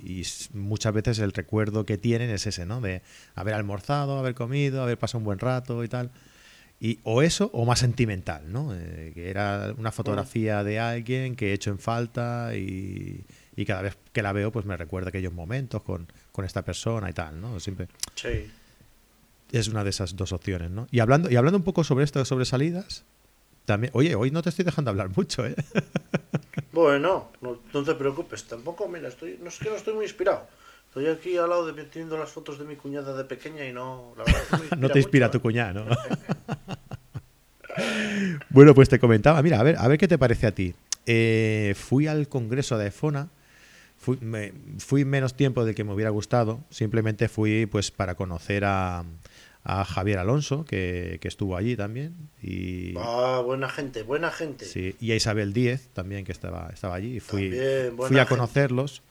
[0.06, 0.22] y
[0.54, 2.80] muchas veces el recuerdo que tienen es ese, ¿no?
[2.80, 3.02] De
[3.34, 6.12] haber almorzado, haber comido, haber pasado un buen rato y tal.
[6.78, 8.74] Y, o eso, o más sentimental, ¿no?
[8.74, 13.24] Eh, que era una fotografía de alguien que he hecho en falta y,
[13.56, 17.08] y cada vez que la veo, pues me recuerda aquellos momentos con, con esta persona
[17.08, 17.60] y tal, ¿no?
[17.60, 18.50] Siempre Sí.
[19.58, 20.86] Es una de esas dos opciones, ¿no?
[20.90, 23.04] Y hablando, y hablando un poco sobre esto, sobre salidas,
[23.64, 25.54] también, oye, hoy no te estoy dejando hablar mucho, ¿eh?
[26.72, 30.46] Bueno, no, no te preocupes, tampoco, mira, estoy, no es que no estoy muy inspirado.
[30.88, 34.14] Estoy aquí al lado de teniendo las fotos de mi cuñada de pequeña y no,
[34.16, 35.84] la verdad me no te inspira mucho, tu cuñada, ¿no?
[38.50, 40.74] bueno, pues te comentaba, mira, a ver, a ver qué te parece a ti.
[41.06, 43.28] Eh, fui al congreso de EFONA,
[43.98, 48.64] fui, me- fui menos tiempo del que me hubiera gustado, simplemente fui pues para conocer
[48.64, 49.04] a,
[49.64, 54.64] a Javier Alonso, que, que estuvo allí también, y, Ah, buena gente, buena gente.
[54.64, 58.26] sí, y a Isabel Díez también, que estaba, estaba allí, y fui, También, fui a
[58.26, 59.02] conocerlos.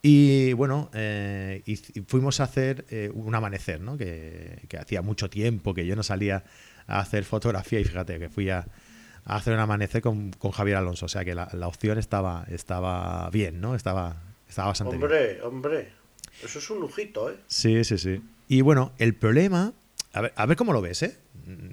[0.00, 1.74] Y bueno, eh, y
[2.06, 3.96] fuimos a hacer eh, un amanecer, ¿no?
[3.98, 6.44] Que, que hacía mucho tiempo que yo no salía
[6.86, 8.64] a hacer fotografía y fíjate que fui a,
[9.24, 11.06] a hacer un amanecer con, con Javier Alonso.
[11.06, 13.74] O sea que la, la opción estaba, estaba bien, ¿no?
[13.74, 15.02] Estaba, estaba bastante bien.
[15.02, 15.88] Hombre, hombre,
[16.44, 17.36] eso es un lujito, ¿eh?
[17.48, 18.22] Sí, sí, sí.
[18.48, 19.72] Y bueno, el problema,
[20.12, 21.16] a ver, a ver cómo lo ves, ¿eh?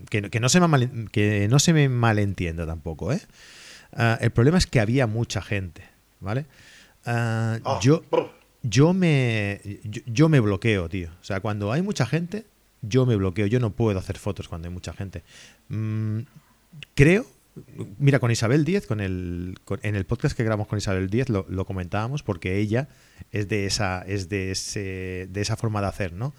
[0.09, 3.21] Que, no- que no se me mal- que no se me malentienda tampoco, ¿eh?
[3.93, 5.83] Ah, el problema es que había mucha gente,
[6.19, 6.45] ¿vale?
[7.05, 8.03] Ah, Ah, yo,
[8.63, 11.09] yo me yo, yo me bloqueo, tío.
[11.21, 12.45] O sea, cuando hay mucha gente,
[12.81, 13.45] yo me bloqueo.
[13.47, 15.23] Yo no puedo hacer fotos cuando hay mucha gente.
[15.69, 16.19] Mm,
[16.93, 17.25] creo,
[17.99, 21.29] mira, con Isabel Díez, con el, con- en el podcast que grabamos con Isabel Díez
[21.29, 22.89] lo, lo comentábamos porque ella
[23.31, 26.33] es de esa, es de ese, de esa forma de hacer, ¿no?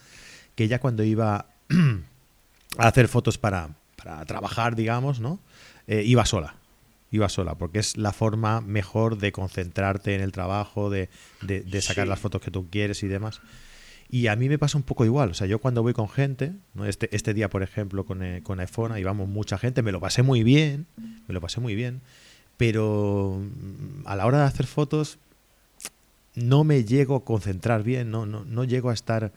[0.56, 1.46] Que ella cuando iba
[2.78, 3.70] a hacer fotos para,
[4.02, 5.38] para trabajar, digamos, ¿no?
[5.86, 6.56] Eh, iba sola.
[7.12, 11.08] Iba sola, porque es la forma mejor de concentrarte en el trabajo, de,
[11.42, 12.08] de- de sacar Sí.
[12.10, 13.40] las fotos que tú quieres y demás.
[14.10, 15.30] Y a mí me pasa un poco igual.
[15.30, 16.84] O sea, yo cuando voy con gente, ¿no?
[16.84, 20.22] este, este día, por ejemplo, con, eh, con iPhone, íbamos mucha gente, me lo pasé
[20.22, 20.86] muy bien,
[21.28, 22.00] me lo pasé muy bien,
[22.56, 25.18] pero mm, a la hora de hacer fotos
[26.34, 29.32] no me llego a concentrar bien, no, no, no llego a estar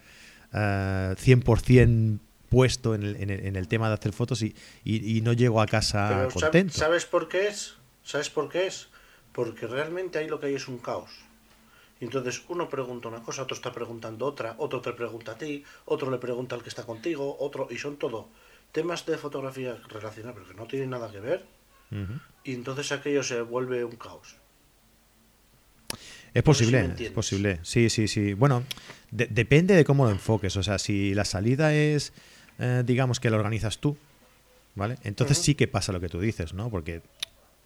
[0.53, 5.17] eh, 100% puesto en el, en, el, en el tema de hacer fotos y, y-
[5.17, 6.73] y no llego a casa Pero ¿sab- contento.
[6.73, 7.75] ¿sabes por qué es?
[8.03, 8.87] ¿Sabes por qué es?
[9.33, 11.11] Porque realmente ahí lo que hay es un caos.
[12.01, 15.63] Y entonces uno pregunta una cosa, otro está preguntando otra, otro te pregunta a ti,
[15.85, 18.29] otro le pregunta al que está contigo, otro, y son todo
[18.71, 21.45] temas de fotografía relacionados, pero que no tienen nada que ver.
[22.43, 24.35] Y entonces aquello se vuelve un caos.
[26.33, 27.59] Es No sé si posible, es posible.
[27.63, 28.33] Sí, sí, sí.
[28.33, 28.63] Bueno,
[29.11, 30.55] de- depende de cómo lo enfoques.
[30.57, 32.13] O sea, si la salida es,
[32.59, 33.97] eh, digamos, que la organizas tú,
[34.75, 34.97] ¿vale?
[35.03, 36.69] Entonces sí que pasa lo que tú dices, ¿no?
[36.69, 37.01] Porque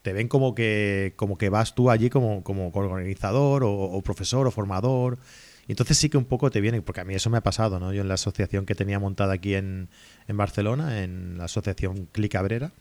[0.01, 4.47] te ven como que, como que vas tú allí como, como organizador o, o profesor
[4.47, 5.17] o formador.
[5.67, 7.79] Y entonces sí que un poco te viene, porque a mí eso me ha pasado,
[7.79, 7.93] ¿no?
[7.93, 9.87] Yo en la asociación que tenía montada aquí en,
[10.27, 12.71] en Barcelona, en la asociación Clic Cabrera,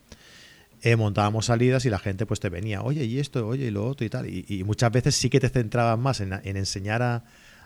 [0.82, 3.86] eh, montábamos salidas y la gente pues te venía, oye, y esto, oye, y lo
[3.86, 4.26] otro y tal.
[4.28, 7.24] Y, muchas veces sí que te centrabas más en, enseñar a,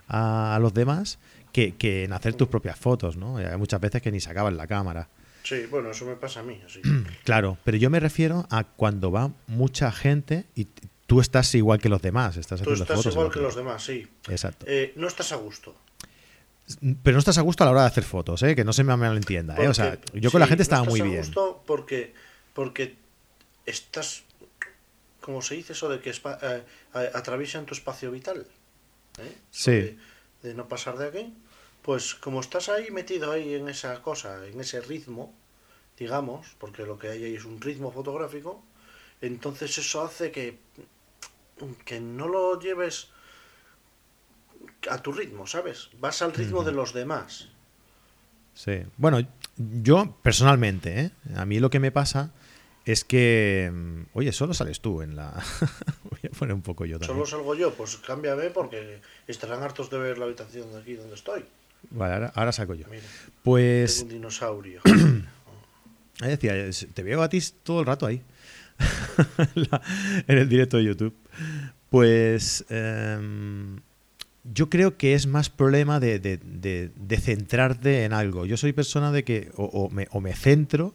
[0.09, 1.18] a, los demás
[1.52, 3.38] que, que, en hacer tus propias fotos, ¿no?
[3.38, 5.09] Hay muchas veces que ni sacaban la cámara.
[5.42, 6.61] Sí, bueno, eso me pasa a mí.
[6.66, 6.83] Así.
[7.24, 10.66] claro, pero yo me refiero a cuando va mucha gente y
[11.07, 12.37] tú estás igual que los demás.
[12.37, 14.07] Estás tú estás igual que los demás, sí.
[14.29, 14.66] Exacto.
[14.68, 15.74] Eh, no estás a gusto.
[16.81, 18.57] Pero no estás a gusto a la hora de hacer fotos, ¿eh?
[18.57, 19.57] que no se me malentienda.
[19.57, 19.68] ¿eh?
[19.68, 21.18] O sea, yo con la gente estaba muy bien.
[21.18, 22.12] Gusto porque,
[22.52, 22.96] porque
[23.66, 24.22] estás,
[25.20, 26.64] como se dice eso de que eh,
[27.14, 28.46] atraviesan tu espacio vital.
[29.18, 29.37] ¿eh?
[29.50, 29.98] Sí.
[30.42, 31.35] De, no pasar de aquí.
[31.83, 35.35] Pues como estás ahí metido ahí en esa cosa, en ese ritmo,
[35.98, 38.62] digamos, porque lo que hay ahí es un ritmo fotográfico,
[39.20, 40.59] entonces eso hace que,
[41.85, 43.09] que no lo lleves
[44.90, 45.90] a tu ritmo, ¿sabes?
[46.00, 47.48] Vas al ritmo de los demás.
[48.55, 48.83] Sí.
[48.96, 49.20] Bueno,
[49.57, 51.11] yo personalmente, ¿eh?
[51.37, 52.33] a mí lo que me pasa
[52.87, 55.33] es que, mm, oye, solo sales tú en la...
[56.05, 57.16] Voy a poner un poco yo también.
[57.16, 61.16] Solo salgo yo, pues cámbiame porque estarán hartos de ver la habitación de aquí donde
[61.16, 61.44] estoy.
[61.90, 62.87] Vale, ahora, saco yo.
[63.42, 64.03] pues...
[64.03, 64.81] un dinosaurio.
[66.20, 66.55] ahí decía,
[66.94, 68.22] te veo a ti todo el rato ahí.
[70.29, 71.14] en el directo de YouTube.
[71.90, 72.64] Pues...
[72.68, 73.81] Em,
[74.44, 78.46] yo creo que es más problema de, de, centrarte en algo.
[78.46, 80.94] Yo soy persona de que o, me, o me, centro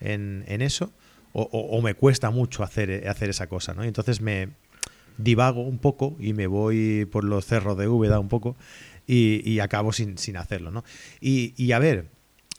[0.00, 0.92] en, en eso
[1.32, 3.84] o, me cuesta mucho hacer, hacer esa cosa, ¿no?
[3.84, 4.48] Y entonces me
[5.16, 8.56] divago un poco y me voy por los cerros de Úbeda un poco
[9.06, 10.84] y, acabo sin, sin, hacerlo, ¿no?
[11.20, 12.06] Y, a ver,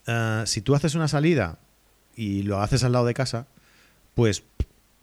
[0.07, 1.60] eh, si tú haces una salida
[2.15, 3.47] y lo haces al lado de casa,
[4.15, 4.43] pues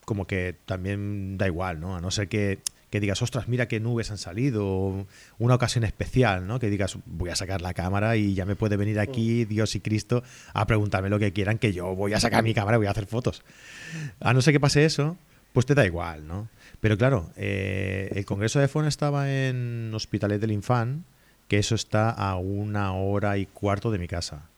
[0.04, 1.96] como que también da igual, ¿no?
[1.96, 5.07] A no ser que que digas, ostras, mira qué nubes han salido,
[5.38, 6.59] una ocasión especial, ¿no?
[6.59, 9.48] Que digas, voy a sacar la cámara y ya me puede venir aquí mm.
[9.48, 10.22] Dios y Cristo
[10.55, 12.92] a preguntarme lo que quieran, que yo voy a sacar mi cámara y voy a
[12.92, 13.42] hacer fotos.
[14.20, 15.16] A no ser que pase eso,
[15.53, 16.48] pues te da igual, ¿no?
[16.81, 21.05] Pero claro, eh, el Congreso de FON estaba en Hospitalet del Infant,
[21.48, 24.48] que eso está a una hora y cuarto de mi casa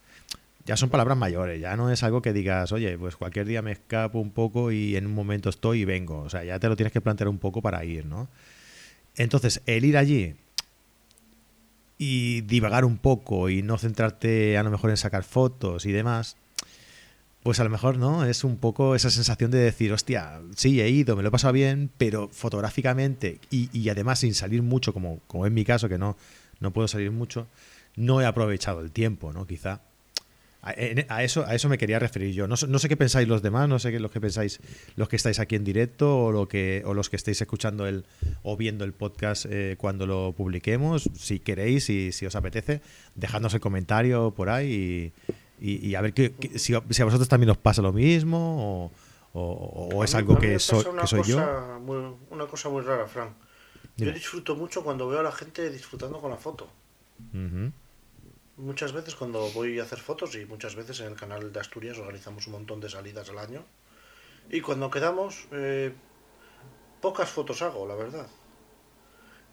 [0.65, 3.71] ya son palabras mayores, ya no es algo que digas, oye, pues cualquier día me
[3.71, 6.19] escapo un poco y en un momento estoy y vengo.
[6.21, 8.29] O sea, ya te lo tienes que plantear un poco para ir, ¿no?
[9.15, 10.35] Entonces, el ir allí
[11.97, 16.37] y divagar un poco y no centrarte a lo mejor en sacar fotos y demás,
[17.43, 18.25] pues a lo mejor, ¿no?
[18.25, 21.53] Es un poco esa sensación de decir, hostia, sí, he ido, me lo he pasado
[21.53, 25.97] bien, pero fotográficamente y, y además sin salir mucho, como, como en mi caso, que
[25.97, 26.17] no,
[26.59, 27.47] no puedo salir mucho,
[27.95, 29.45] no he aprovechado el tiempo, ¿no?
[29.45, 29.81] Quizá.
[30.63, 32.47] A, eso, a eso me quería referir yo.
[32.47, 34.59] No, sé qué pensáis los demás, no sé qué lo que pensáis
[34.95, 38.05] los que estáis aquí en directo o, lo que, o los que estéis escuchando el,
[38.43, 41.09] o viendo el podcast eh, cuando lo publiquemos.
[41.17, 42.81] Si queréis y si os apetece,
[43.15, 45.13] dejadnos el comentario por ahí
[45.59, 48.91] y, a ver que, si, a vosotros también os pasa lo mismo
[49.33, 50.83] o, es algo que, soy
[51.25, 51.37] yo.
[52.29, 53.31] una cosa muy rara, Frank.
[53.97, 56.67] Yo disfruto mucho cuando veo a la gente disfrutando con la foto
[58.61, 61.97] muchas veces cuando voy a hacer fotos y muchas veces en el canal de Asturias
[61.97, 63.65] organizamos un montón de salidas al año
[64.49, 65.93] y cuando quedamos eh,
[67.01, 68.27] pocas fotos hago, la verdad.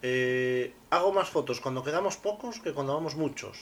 [0.01, 3.57] Eh, hago más fotos cuando quedamos pocos que cuando vamos muchos.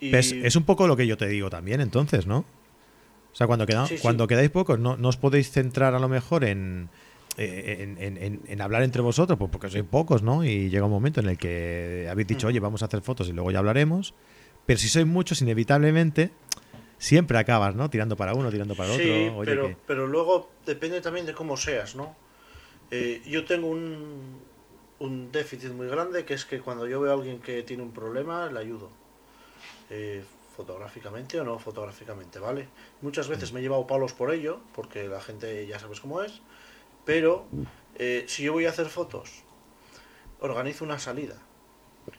[0.00, 0.14] Y...
[0.14, 2.44] Es, un poco lo que yo te digo también, entonces, ¿no?
[3.32, 3.64] O sea, cuando,
[4.02, 6.90] cuando quedáis pocos, no, os podéis centrar a lo mejor en,
[7.36, 10.42] en, en, hablar entre vosotros, pues porque sois pocos, ¿no?
[10.42, 13.32] Y llega un momento en el que habéis dicho, oye, vamos a hacer fotos y
[13.32, 14.14] luego ya hablaremos.
[14.70, 16.30] Pero si sois muchos, inevitablemente
[16.96, 17.90] siempre acabas, ¿no?
[17.90, 19.76] Tirando para uno, tirando para otro.
[19.84, 22.14] Pero luego depende también de cómo seas, ¿no?
[22.92, 24.38] Eh, yo tengo un,
[25.00, 27.90] un déficit muy grande que es que cuando yo veo a alguien que tiene un
[27.90, 28.90] problema, le ayudo.
[29.90, 30.22] Eh,
[30.56, 32.68] fotográficamente o no fotográficamente, ¿vale?
[33.02, 33.54] Muchas veces mm.
[33.54, 36.42] me he llevado palos por ello, porque la gente ya sabes cómo es,
[37.04, 37.44] pero
[37.96, 39.42] eh, si yo voy a hacer fotos,
[40.38, 41.42] organizo una salida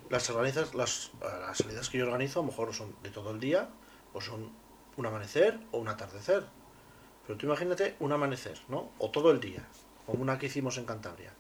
[0.10, 3.40] las, organizas, las, las salidas que yo organizo a lo mejor son de todo el
[3.40, 3.70] día,
[4.14, 4.52] o son
[4.98, 6.46] un amanecer o un atardecer.
[7.26, 8.92] Pero tú imagínate un amanecer, ¿no?
[8.98, 9.66] O todo el día,
[10.06, 11.34] como una que hicimos en Cantabria.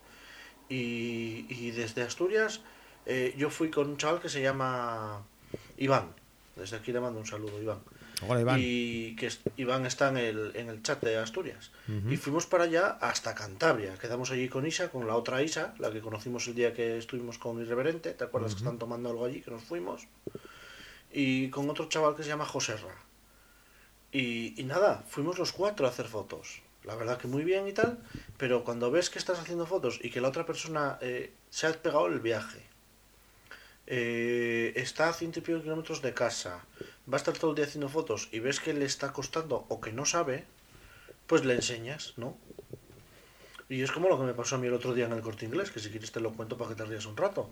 [0.69, 2.61] Y, y desde Asturias
[3.05, 5.23] eh, yo fui con un chaval que se llama
[5.77, 6.13] Iván.
[6.55, 7.79] Desde aquí le mando un saludo, Iván.
[8.59, 11.71] Y que Iván está en el, en el chat de Asturias.
[12.09, 13.95] Y fuimos para allá hasta Cantabria.
[13.95, 17.37] Quedamos allí con Isa, con la otra Isa, la que conocimos el día que estuvimos
[17.37, 18.11] con Irreverente.
[18.11, 20.07] ¿Te acuerdas que están tomando algo allí, que nos fuimos?
[21.11, 22.95] Y con otro chaval que se llama Joserra.
[24.11, 26.61] Y, y nada, fuimos los cuatro a hacer fotos.
[26.83, 27.99] La verdad que muy bien y tal,
[28.37, 31.73] pero cuando ves que estás haciendo fotos y que la otra persona eh, se ha
[31.73, 32.63] pegado el viaje,
[33.93, 36.63] eh, está a ciento y pico kilómetros de casa,
[37.11, 39.81] va a estar todo el día haciendo fotos y ves que le está costando o
[39.81, 40.45] que no sabe,
[41.27, 42.37] pues le enseñas, ¿no?
[43.67, 45.45] Y es como lo que me pasó a mí el otro día en el corte
[45.45, 47.49] inglés, que si quieres te lo cuento para que te rías un rato.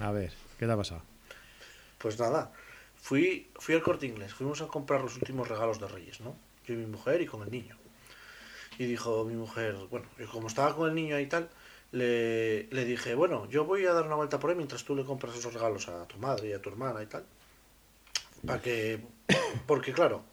[0.00, 1.02] A ver, ¿qué te ha pasado?
[1.98, 2.52] Pues nada,
[2.96, 6.34] fui, fui al corte inglés, fuimos a comprar los últimos regalos de Reyes, ¿no?
[6.66, 7.76] Yo y mi mujer y con el niño.
[8.78, 11.48] Y dijo mi mujer, bueno, yo como estaba con el niño ahí y tal,
[11.92, 15.04] le, le dije, bueno, yo voy a dar una vuelta por ahí mientras tú le
[15.04, 17.24] compras esos regalos a tu madre y a tu hermana y tal.
[18.46, 19.00] Para que,
[19.66, 20.24] porque claro,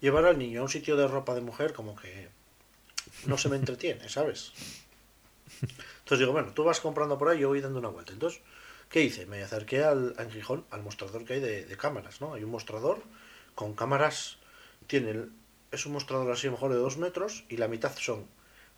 [0.00, 2.28] llevar al niño a un sitio de ropa de mujer como que
[3.26, 4.52] no se me entretiene, ¿sabes?
[5.60, 8.12] Entonces digo, bueno, tú vas comprando por ahí, yo voy dando una vuelta.
[8.12, 8.40] Entonces,
[8.88, 9.26] ¿qué hice?
[9.26, 12.34] Me acerqué al, en Gijón al mostrador que hay de, cámaras, ¿no?
[12.34, 13.02] Hay un mostrador
[13.54, 14.38] con cámaras,
[14.86, 15.26] tiene,
[15.70, 18.26] es un mostrador así a lo mejor de dos metros y la mitad son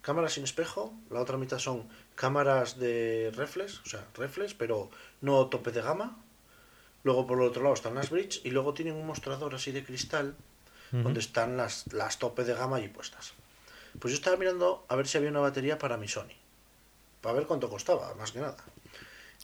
[0.02, 5.46] cámaras sin espejo, la otra mitad son cámaras de reflex, o sea, reflex, pero no
[5.46, 6.18] tope de gama.
[7.04, 9.84] Luego por el otro lado están las bridge y luego tienen un mostrador así de
[9.84, 10.34] cristal
[10.90, 13.32] donde están las, las tope de gama allí puestas.
[14.00, 16.34] Pues yo estaba mirando a ver si había una batería para mi Sony.
[17.20, 18.56] Para ver cuánto costaba, más que nada.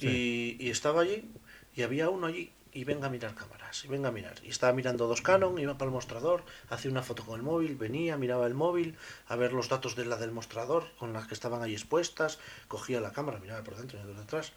[0.01, 1.31] Y, y estaba allí
[1.77, 4.35] y había uno allí y venga a mirar cámaras, y venga a mirar.
[4.43, 7.77] Y estaba mirando dos Canon, iba para el mostrador, hacía una foto con el móvil,
[7.77, 8.97] venía, miraba el móvil,
[9.29, 13.01] a ver los datos de la del mostrador con las que estaban ahí expuestas, cogía
[13.01, 14.53] la cámara, miraba por dentro y por detrás.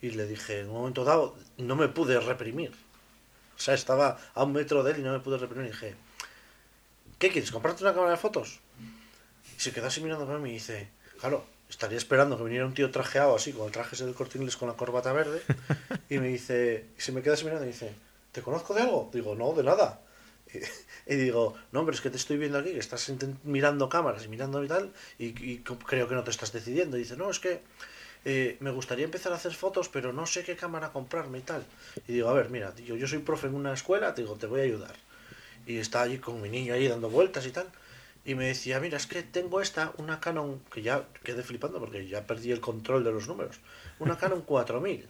[0.00, 2.72] Y le dije, en un momento dado, no me pude reprimir.
[3.56, 5.66] O sea, estaba a un metro de él y no me pude reprimir.
[5.66, 5.96] Y dije,
[7.18, 7.50] ¿qué quieres?
[7.50, 8.60] ¿Comprarte una cámara de fotos?
[9.56, 10.88] Y se quedó así mirando para mí y dice,
[11.20, 14.38] claro, estaría esperando que viniera un tío trajeado así, con el traje ese del corte
[14.38, 15.42] inglés con la corbata verde.
[16.08, 17.92] Y me dice, y se me queda mirando y dice,
[18.32, 19.10] ¿te conozco de algo?
[19.12, 20.00] Digo, no, de nada.
[21.06, 23.10] Y, digo, no, hombre, es que te estoy viendo aquí, que estás
[23.44, 26.96] mirando cámaras y mirando y tal, y, creo que no te estás decidiendo.
[26.96, 27.60] Y dice, no, es que
[28.24, 31.64] eh, me gustaría empezar a hacer fotos, pero no sé qué cámara comprarme y tal.
[32.06, 34.46] Y digo, a ver, mira, digo, yo soy profe en una escuela, te digo, te
[34.46, 34.94] voy a ayudar.
[35.66, 37.68] Y está allí con mi niño ahí dando vueltas y tal.
[38.28, 42.06] Y me decía, mira, es que tengo esta, una Canon, que ya quedé flipando porque
[42.06, 43.58] ya perdí el control de los números.
[44.00, 45.06] Una Canon 4000.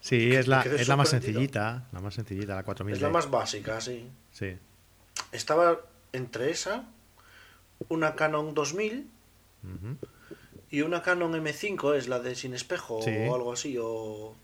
[0.00, 2.94] Sí, es la, es la más sencillita, la más sencillita, la 4000.
[2.94, 4.08] Es la más básica, sí.
[4.30, 4.56] Sí.
[5.32, 5.80] Estaba
[6.12, 6.84] entre esa,
[7.88, 9.10] una Canon 2000
[9.64, 9.96] Ujú.
[10.70, 13.10] y una Canon M5, es la de sin espejo Sí.
[13.28, 14.36] o algo así, o,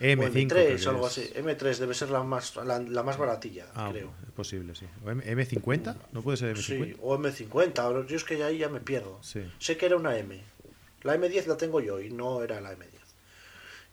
[0.00, 0.18] M5.
[0.18, 1.30] o creo M3 que o algo así.
[1.34, 4.12] M3 debe ser la más, la, la más baratilla, Ah, creo.
[4.26, 4.86] es posible, sí.
[5.04, 5.96] ¿O M- ¿M50?
[6.12, 6.96] ¿No puede ser Sí, M50?
[7.02, 9.18] o M50, ahora yo es que ya ahí ya me pierdo.
[9.22, 9.42] Sí.
[9.58, 10.40] Sé que era una M.
[11.02, 12.86] La M10 la tengo yo y no era la M10.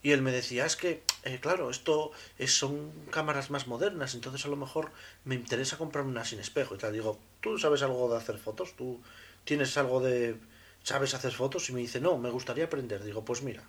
[0.04, 4.46] Y él me decía, es que, eh, claro, esto es- son cámaras más modernas, entonces
[4.46, 4.92] a lo mejor
[5.24, 6.94] me interesa comprarme una sin espejo y tal.
[6.94, 8.76] Digo, ¿tú sabes algo de hacer fotos?
[8.76, 9.02] ¿Tú
[9.46, 10.36] tienes algo de...
[10.84, 11.68] ¿Sabes hacer fotos?
[11.70, 13.04] Y me dice, no, me gustaría aprender.
[13.04, 13.64] Digo, pues mira,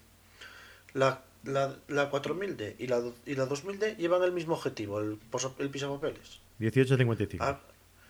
[0.92, 5.18] la, la, la 4000D y la, y la 2000D llevan el mismo objetivo, el,
[5.58, 6.40] el pisapapeles.
[6.58, 7.44] 1855.
[7.44, 7.60] Ah,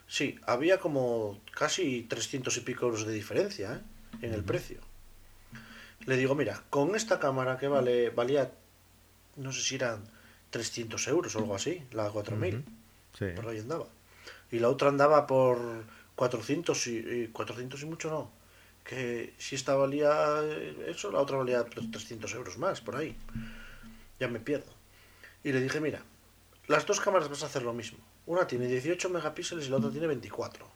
[0.07, 4.27] sí, había como casi 300 y pico euros de diferencia ¿eh?
[4.27, 4.81] en el precio.
[6.07, 8.53] Le digo, mira, con esta cámara que vale valía,
[9.37, 10.05] no sé si eran
[10.51, 12.65] 300 euros o algo así, la 4000, Ujú.
[13.19, 13.27] Sí.
[13.35, 13.87] por ahí andaba.
[14.53, 15.59] Y la otra andaba por
[16.15, 18.31] 400 y, y 400 y mucho no.
[18.89, 20.43] Que si esta valía
[20.87, 23.17] eso, la otra valía 300 euros más, por ahí.
[24.21, 24.73] Ya me pierdo.
[25.43, 26.03] Y le dije, mira,
[26.69, 27.99] las dos cámaras vas a hacer lo mismo.
[28.27, 30.67] Una tiene 18 megapíxeles y la otra tiene 24.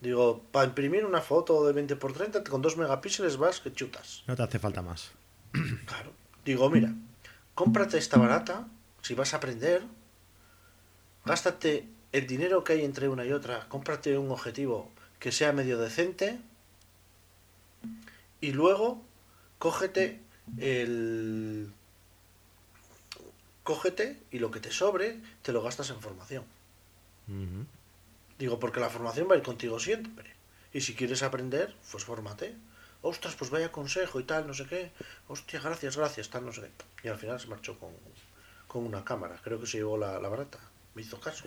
[0.00, 4.22] Digo, para imprimir una foto de 20 por 30 con 2 megapíxeles vas que chutas.
[4.26, 5.12] No te hace falta más.
[5.86, 6.12] Claro.
[6.44, 6.94] Digo, mira,
[7.54, 8.66] cómprate esta barata,
[9.02, 9.82] si vas a aprender,
[11.26, 15.78] gástate el dinero que hay entre una y otra, cómprate un objetivo que sea medio
[15.78, 16.38] decente
[18.40, 19.02] y luego
[19.58, 20.20] cógete
[20.58, 21.72] el...
[23.62, 26.44] Cógete y lo que te sobre te lo gastas en formación.
[28.38, 30.30] Digo, porque la formación va a ir contigo siempre.
[30.72, 32.54] Y si quieres aprender, pues fórmate.
[33.02, 34.90] Ostras, pues vaya consejo y tal, no sé qué.
[35.28, 36.70] Hostia, gracias, gracias, tal, no sé qué.
[37.06, 37.90] Y al final se marchó con,
[38.66, 39.38] con una cámara.
[39.42, 40.58] Creo que se llevó la, la barata.
[40.94, 41.44] Me hizo caso.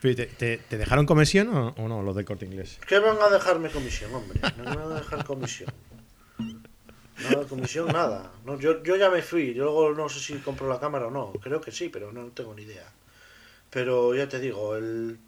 [0.00, 0.14] ¿Te,
[0.58, 2.78] te, dejaron comisión o, no, los del corte inglés?
[2.86, 4.40] ¿Qué van a dejarme comisión, hombre?
[4.56, 5.72] No me van a dejar comisión.
[7.22, 8.30] Nada de comisión, nada.
[8.44, 9.54] No, yo, yo ya me fui.
[9.54, 11.32] Yo luego no sé si compro la cámara o no.
[11.40, 12.90] Creo que sí, pero no tengo ni idea.
[13.70, 15.18] Pero ya te digo, el...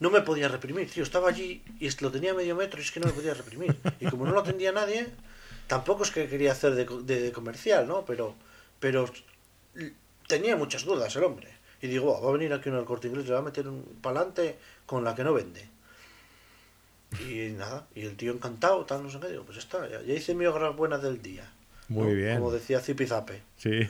[0.00, 1.02] no me podía reprimir, tío.
[1.02, 3.76] Estaba allí y lo tenía medio metro y es que no me podía reprimir.
[4.00, 5.06] Y como no lo atendía nadie,
[5.66, 8.04] tampoco es que quería hacer de, co- de comercial, ¿no?
[8.06, 8.34] Pero,
[8.80, 9.04] pero
[10.26, 11.51] tenía muchas dudas el hombre.
[11.82, 13.68] Y digo, "Buah, va a venir aquí uno del corte inglés, le va a meter
[13.68, 14.56] un palante
[14.86, 15.68] con la que no vende.
[17.20, 20.14] Y nada, y el tío encantado, tal, no sé qué, digo, pues está, ya, ya
[20.14, 21.44] hice mi obra buena del día.
[21.88, 22.14] Muy ¿no?
[22.14, 22.38] bien.
[22.38, 23.42] Como decía Zipizape.
[23.56, 23.86] Sí.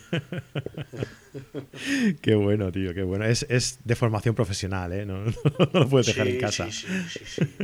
[2.22, 3.24] qué bueno, tío, qué bueno.
[3.24, 5.06] Es, es de formación profesional, ¿eh?
[5.06, 5.34] No, no
[5.72, 6.70] lo puedes dejar en casa.
[6.70, 7.54] Sí, sí, sí, sí.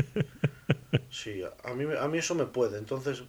[1.10, 2.78] Sí, a mí, a mí eso me puede.
[2.78, 3.22] Entonces,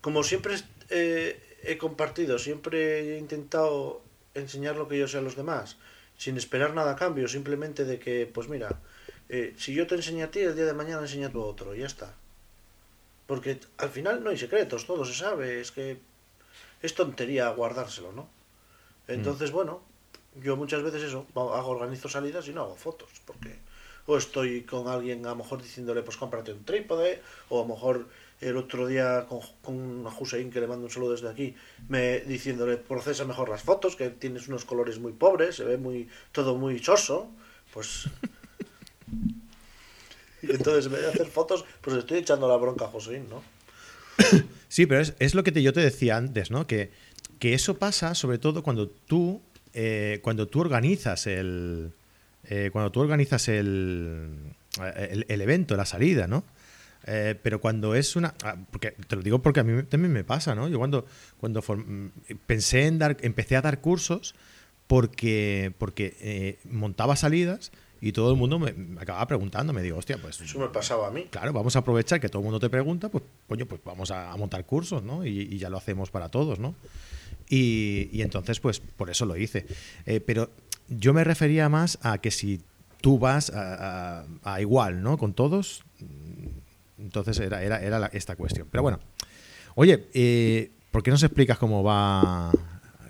[0.00, 0.54] como siempre
[0.88, 4.02] eh, he compartido, siempre he intentado
[4.34, 5.76] enseñar lo que yo sé a los demás,
[6.16, 8.80] sin esperar nada a cambio, simplemente de que, pues mira,
[9.28, 11.80] eh, si yo te enseño a ti, el día de mañana enseña a otro, y
[11.80, 12.14] ya está.
[13.26, 15.98] Porque al final no hay secretos, todo se sabe, es que
[16.82, 18.28] es tontería guardárselo, ¿no?
[19.06, 19.82] Entonces, bueno,
[20.42, 23.58] yo muchas veces eso, hago, organizo salidas y no hago fotos, porque
[24.06, 27.20] o estoy con alguien a lo mejor diciéndole, pues cómprate un trípode,
[27.50, 28.08] o a lo mejor
[28.40, 31.54] el otro día con, con Hussein, que le mando un saludo desde aquí,
[31.88, 36.08] me diciéndole, procesa mejor las fotos, que tienes unos colores muy pobres, se ve muy
[36.32, 37.30] todo muy soso,
[37.72, 38.08] pues...
[40.42, 43.42] y entonces en vez de hacer fotos, pues estoy echando la bronca a Hussein, ¿no?
[44.68, 46.66] Sí, pero es, es lo que yo te decía antes, ¿no?
[46.66, 46.90] Que,
[47.38, 49.40] que eso pasa sobre todo cuando tú,
[49.74, 51.92] eh, cuando tú organizas el...
[52.50, 54.32] Eh, cuando tú organizas el,
[54.96, 56.44] el, el evento, la salida, ¿no?
[57.10, 58.34] Eh, pero cuando es una.
[58.44, 60.68] Ah, porque te lo digo porque a mí también me pasa, ¿no?
[60.68, 61.06] Yo cuando,
[61.38, 62.08] cuando mm,
[62.46, 63.16] pensé en dar.
[63.22, 64.34] Empecé a dar cursos
[64.86, 69.72] porque, porque eh, montaba salidas y todo el mundo me, acababa preguntando.
[69.72, 70.38] Me digo, hostia, pues.
[70.42, 71.24] Eso me pasaba a mí.
[71.30, 74.36] Claro, vamos a aprovechar que todo el mundo te pregunta, pues, coño, pues vamos a,
[74.36, 75.24] montar cursos, ¿no?
[75.24, 76.74] Y, ya lo hacemos para todos, ¿no?
[77.48, 79.64] Y, y entonces, pues por eso lo hice.
[80.04, 80.50] Eh, pero
[80.88, 82.60] yo me refería más a que si
[83.00, 85.16] tú vas a, a igual, ¿no?
[85.16, 85.84] Con todos,
[86.98, 88.68] entonces era, era, era esta cuestión.
[88.70, 89.00] Pero bueno,
[89.74, 92.52] oye, eh, ¿por qué no se explicas cómo va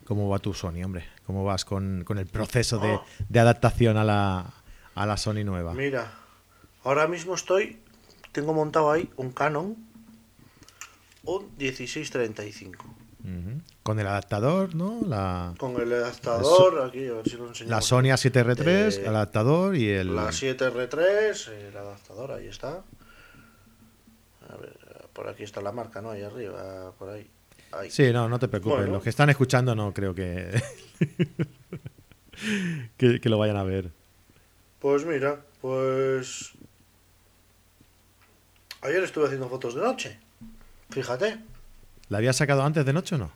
[0.05, 1.05] cómo va tu Sony, hombre?
[1.27, 4.55] ¿Cómo vas con, el proceso de, de, adaptación a la,
[4.95, 5.75] a la Sony nueva?
[5.75, 6.11] Mira,
[6.83, 7.79] ahora mismo estoy,
[8.33, 9.77] tengo montado ahí un Canon,
[11.25, 12.95] un 1635.
[13.83, 15.01] Con el adaptador, ¿no?
[15.07, 19.77] La, con el adaptador, aquí a ver si lo La Sony A7R3, eh, el adaptador
[19.77, 20.17] y el...
[20.17, 22.83] La 7R3, el adaptador, ahí está.
[24.49, 24.77] A ver,
[25.13, 26.11] por aquí está la marca, ¿no?
[26.11, 27.31] Ahí arriba, por ahí.
[27.91, 28.89] Sí, no, no te preocupes.
[28.89, 30.61] Los que están escuchando no creo que,
[32.97, 33.91] que, lo vayan a ver.
[34.79, 36.53] Pues mira, pues...
[38.81, 40.19] Ayer estuve haciendo fotos de noche.
[40.91, 41.39] Fíjate.
[42.09, 43.33] ¿La habías sacado antes de noche o no?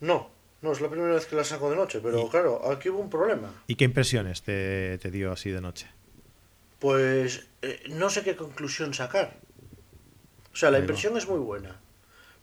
[0.00, 0.30] No,
[0.62, 3.10] no, es la primera vez que la saco de noche, pero claro, aquí hubo un
[3.10, 3.52] problema.
[3.66, 5.86] ¿Y qué impresiones te, dio así de noche?
[6.80, 9.36] Pues eh, no sé qué conclusión sacar.
[10.54, 11.76] O sea, la impresión es muy buena.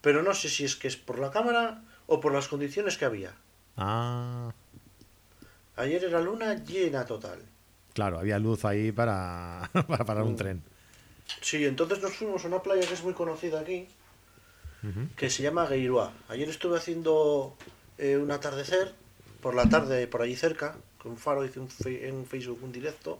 [0.01, 3.05] Pero no sé si es que es por la cámara o por las condiciones que
[3.05, 3.33] había.
[3.77, 4.51] Ah.
[5.77, 7.39] Ayer era luna llena total.
[7.93, 10.35] Claro, había luz ahí para, para parar un mm.
[10.35, 10.63] tren.
[11.39, 13.87] Sí, entonces nos fuimos a una playa que es muy conocida aquí,
[15.15, 16.11] que se llama Gueiroa.
[16.27, 17.55] Ayer estuve haciendo
[17.97, 18.93] eh, un atardecer,
[19.41, 23.19] por la tarde, por allí cerca, con un faro hice un en Facebook un directo,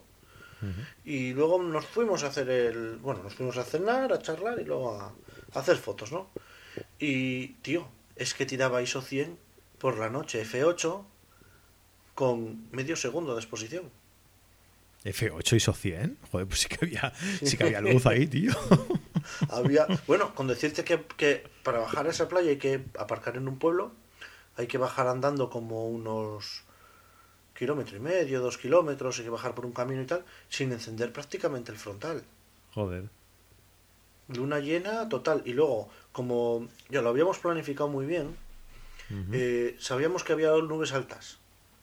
[1.06, 2.98] y luego nos fuimos a hacer el.
[2.98, 5.14] Bueno, nos fuimos a cenar, a charlar y luego a,
[5.54, 6.30] hacer fotos, ¿no?
[7.00, 9.38] Y, tío, es que tiraba ISO 100
[9.80, 11.04] por la noche, F8,
[12.14, 13.90] con medio segundo de exposición.
[15.04, 16.18] F8 ISO 100?
[16.32, 18.54] Joder, pues sí que había, sí que había luz ahí, tío.
[19.50, 19.88] había.
[20.06, 23.58] Bueno, con decirte que, que para bajar a esa playa hay que aparcar en un
[23.58, 23.92] pueblo,
[24.56, 26.64] hay que bajar andando como unos
[27.62, 31.14] kilómetro y medio, dos kilómetros, hay que bajar por un camino y tal, sin encender
[31.14, 32.24] prácticamente el frontal.
[32.74, 33.04] Joder.
[34.30, 35.44] Luna llena total.
[35.46, 38.36] Y luego, como ya lo habíamos planificado muy bien,
[39.32, 41.38] eh, sabíamos que había nubes altas,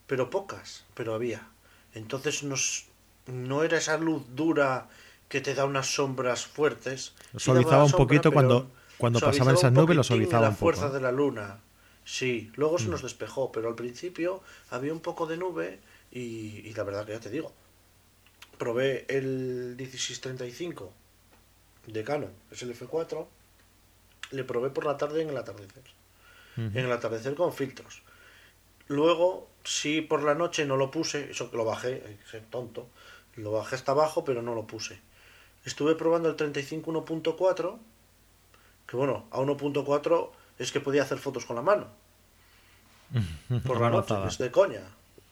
[0.09, 1.47] pero pocas, pero había.
[1.95, 2.89] Entonces nos,
[3.27, 4.89] no era esa luz dura
[5.29, 7.15] que te da unas sombras fuertes.
[7.37, 10.73] Suavizaba un poquito cuando, cuando pasaban esas nubes, lo suavizaba un poco.
[10.73, 11.61] La fuerza de la luna.
[12.09, 12.93] Sí, luego se mm.
[12.93, 15.79] nos despejó, pero al principio había un poco de nube
[16.11, 17.53] y, la verdad que ya te digo,
[18.57, 20.91] probé el 1635
[21.87, 23.27] de Canon, es el F4,
[24.31, 25.85] le probé por la tarde en el atardecer.
[26.57, 28.03] En el atardecer con filtros.
[28.87, 32.89] Luego, sí por la noche no lo puse, eso que lo bajé, ser tonto,
[33.37, 34.99] lo bajé hasta abajo, pero no lo puse.
[35.67, 37.79] Estuve probando el 35 1.4,
[38.87, 41.87] que bueno, a 1.4 es que podía hacer fotos con la mano.
[43.67, 44.83] Por la noche, es de coña.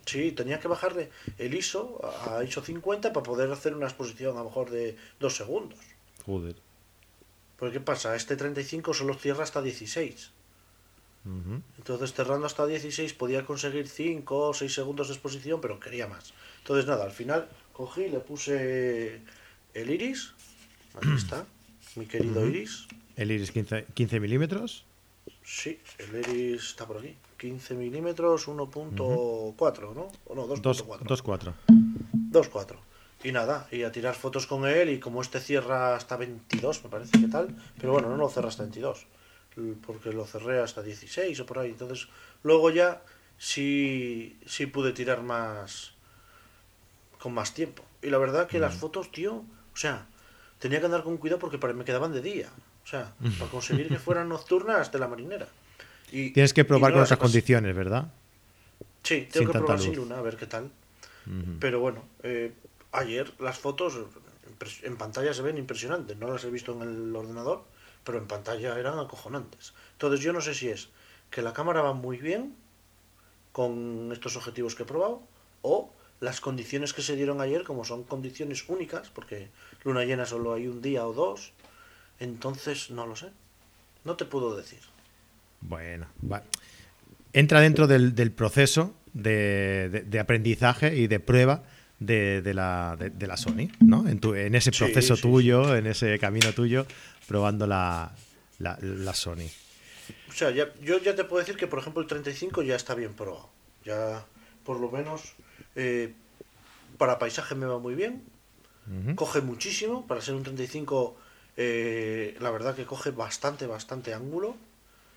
[0.06, 2.00] Sí, tenía que bajarle el ISO
[2.30, 5.80] a ISO 50 para poder hacer una exposición a lo mejor de dos segundos.
[6.24, 6.54] Joder.
[7.58, 8.14] Porque ¿qué pasa?
[8.14, 10.30] Este 35 solo cierra hasta 16.
[11.78, 16.32] Entonces cerrando hasta 16 podía conseguir 5 o 6 segundos de exposición, pero quería más.
[16.58, 19.20] Entonces nada, al final cogí, le puse
[19.74, 20.34] el iris.
[20.94, 21.44] Aquí está,
[21.96, 22.86] mi querido iris.
[23.16, 24.84] El iris 15, 15 milímetros.
[25.48, 27.16] Sí, el iris está por aquí.
[27.38, 30.10] 15 milímetros, 1.4, ¿no?
[30.26, 31.04] O no, 2.4.
[31.04, 31.52] 2.4.
[32.32, 32.76] 2.4.
[33.22, 36.90] Y nada, y a tirar fotos con él y como este cierra hasta 22, me
[36.90, 39.06] parece que tal, pero bueno, no lo cerra hasta 22,
[39.86, 41.70] porque lo cerré hasta 16 o por ahí.
[41.70, 42.08] Entonces,
[42.42, 43.02] luego ya
[43.38, 45.92] sí, sí pude tirar más
[47.20, 47.84] con más tiempo.
[48.02, 50.06] Y la verdad que las fotos, tío, o sea,
[50.58, 52.50] tenía que andar con cuidado porque me quedaban de día.
[52.86, 55.48] O sea, para conseguir que fueran nocturnas de la marinera.
[56.12, 58.12] Y, Tienes que probar con esas condiciones, ¿verdad?
[59.02, 60.70] Sí, tengo que probar sin luna, a ver qué tal.
[61.58, 62.52] Pero bueno, eh,
[62.92, 63.98] ayer las fotos
[64.84, 66.16] en pantalla se ven impresionantes.
[66.16, 67.64] No las he visto en el ordenador,
[68.04, 69.74] pero en pantalla eran acojonantes.
[69.94, 70.88] Entonces yo no sé si es
[71.28, 72.54] que la cámara va muy bien
[73.50, 75.22] con estos objetivos que he probado
[75.62, 79.48] o las condiciones que se dieron ayer, como son condiciones únicas, porque
[79.82, 81.52] luna llena solo hay un día o dos,
[82.18, 83.28] entonces no lo sé.
[84.04, 84.78] No te puedo decir.
[85.60, 86.44] Bueno, va.
[87.32, 91.64] entra dentro del, proceso de, aprendizaje y de prueba
[91.98, 94.08] de, la, de, la, Sony, ¿no?
[94.08, 96.86] En, tu, en ese proceso tuyo, en ese camino tuyo,
[97.26, 98.12] probando la,
[98.58, 99.48] la, Sony.
[100.28, 102.94] O sea, ya, yo ya te puedo decir que, por ejemplo, el 35 ya está
[102.94, 103.48] bien probado.
[103.84, 104.24] Ya,
[104.64, 105.34] por lo menos,
[105.74, 106.12] eh,
[106.98, 108.22] para paisaje me va muy bien.
[109.16, 110.06] Coge muchísimo.
[110.06, 111.16] Para ser un 35,
[111.56, 114.56] eh, la verdad que coge bastante, bastante ángulo.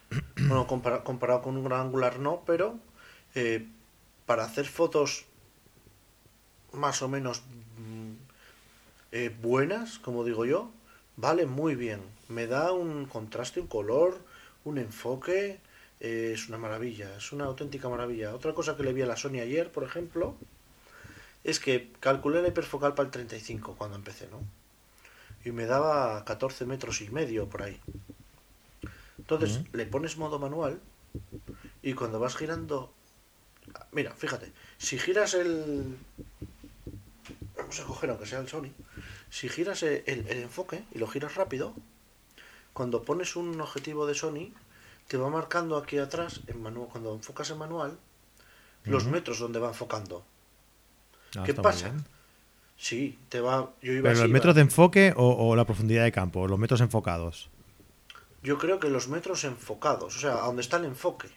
[0.35, 2.79] Bueno, comparado con un gran angular no, pero
[3.35, 3.67] eh,
[4.25, 5.25] para hacer fotos
[6.71, 7.43] más o menos
[7.77, 10.71] mm, buenas, como digo yo,
[11.17, 12.01] vale muy bien.
[12.29, 14.17] Me da un contraste, un color,
[14.63, 15.59] un enfoque
[15.99, 18.33] es una maravilla, es una auténtica maravilla.
[18.33, 20.35] Otra cosa que le vi a la Sony ayer, por ejemplo,
[21.43, 24.39] es que calculé la hiperfocal para el 35 cuando empecé, ¿no?
[25.45, 27.79] Y me daba 14 metros y medio por ahí.
[29.17, 30.81] Entonces le pones modo manual
[31.81, 32.91] y cuando vas girando...
[33.91, 35.97] Mira, fíjate, si giras el...
[37.55, 38.71] Vamos a coger aunque sea el Sony.
[39.29, 41.75] Si giras el, el enfoque y lo giras rápido,
[42.73, 44.53] cuando pones un objetivo de Sony,
[45.07, 47.97] te va marcando aquí atrás, en manual, cuando enfocas en manual,
[48.85, 50.23] los metros donde va enfocando.
[51.35, 51.93] Ah, ¿Qué pasa?
[52.80, 53.73] Sí, te va.
[53.82, 56.47] Yo iba ¿Pero los metros de enfoque o, la profundidad de campo?
[56.47, 57.49] ¿Los metros enfocados?
[58.41, 61.27] Yo creo que los metros enfocados, o sea, a donde está el enfoque.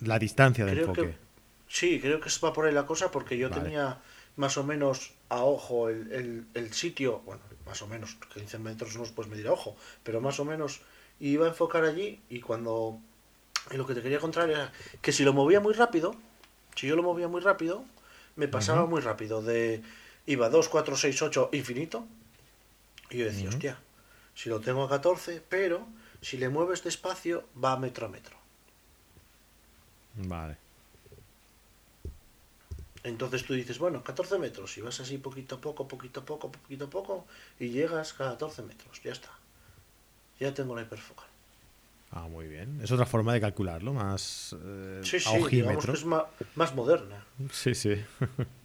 [0.00, 1.16] La distancia de enfoque.
[1.66, 3.98] sí, creo que va por ahí la cosa porque yo tenía
[4.36, 9.02] más o menos a ojo el, el, sitio, bueno, más o menos, 15 metros no
[9.02, 10.82] os puedes medir a ojo, pero más o menos
[11.18, 13.00] iba a enfocar allí y cuando
[13.72, 14.72] y lo que te quería contar era
[15.02, 16.14] que si lo movía muy rápido,
[16.76, 17.84] si yo lo movía muy rápido,
[18.36, 19.82] me pasaba muy rápido de
[20.28, 22.06] iba 2, 4, 6, 8 infinito
[23.10, 23.78] y yo decía, hostia,
[24.34, 25.86] si lo tengo a 14, pero
[26.20, 28.36] si le mueves despacio va metro a metro.
[30.14, 30.56] Vale.
[33.02, 36.52] Entonces tú dices, bueno, 14 metros, y vas así poquito a poco, poquito a poco,
[36.52, 37.26] poquito a poco,
[37.58, 39.30] y llegas a 14 metros, ya está
[40.40, 41.26] ya tengo la hiperfocal.
[42.10, 42.80] Ah, muy bien.
[42.82, 47.24] Es otra forma de calcularlo, más eh, sí, sí, digamos que es más, moderna.
[47.52, 47.94] Sí, sí.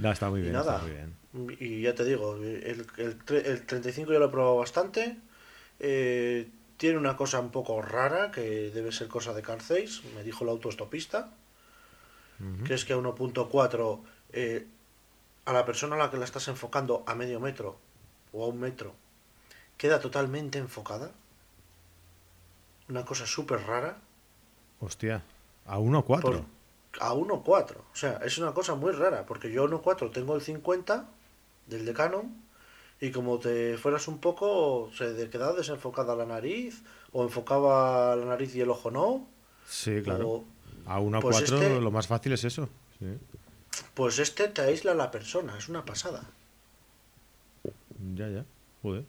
[0.00, 1.16] no, está muy bien, está muy bien.
[1.60, 5.16] Y ya te digo, el, el, 35 ya lo he probado bastante.
[5.78, 9.58] Eh, tiene una cosa un poco rara, que debe ser cosa de Car
[10.14, 11.30] me dijo el autoestopista,
[12.66, 14.00] que es que a 1.4
[14.32, 14.66] eh,
[15.44, 17.78] a la persona a la que la estás enfocando a medio metro
[18.32, 18.94] o a un metro
[19.80, 21.10] queda totalmente enfocada.
[22.90, 23.96] Una cosa súper rara.
[24.78, 25.22] Hostia,
[25.64, 26.44] a 1.4.
[26.98, 27.76] A 1.4.
[27.76, 31.08] O sea, es una cosa muy rara, porque yo a 1.4 tengo el 50
[31.66, 32.34] del de Canon
[33.00, 36.82] y como te fueras un poco, se quedaba desenfocada la nariz
[37.12, 39.26] o enfocaba la nariz y el ojo no.
[39.66, 40.44] Sí, claro.
[40.86, 42.68] a 1.4 pues este lo más fácil es eso.
[43.94, 46.22] Pues este te aísla a la persona, es una pasada.
[48.14, 48.44] Ya, ya.
[48.82, 49.04] Joder.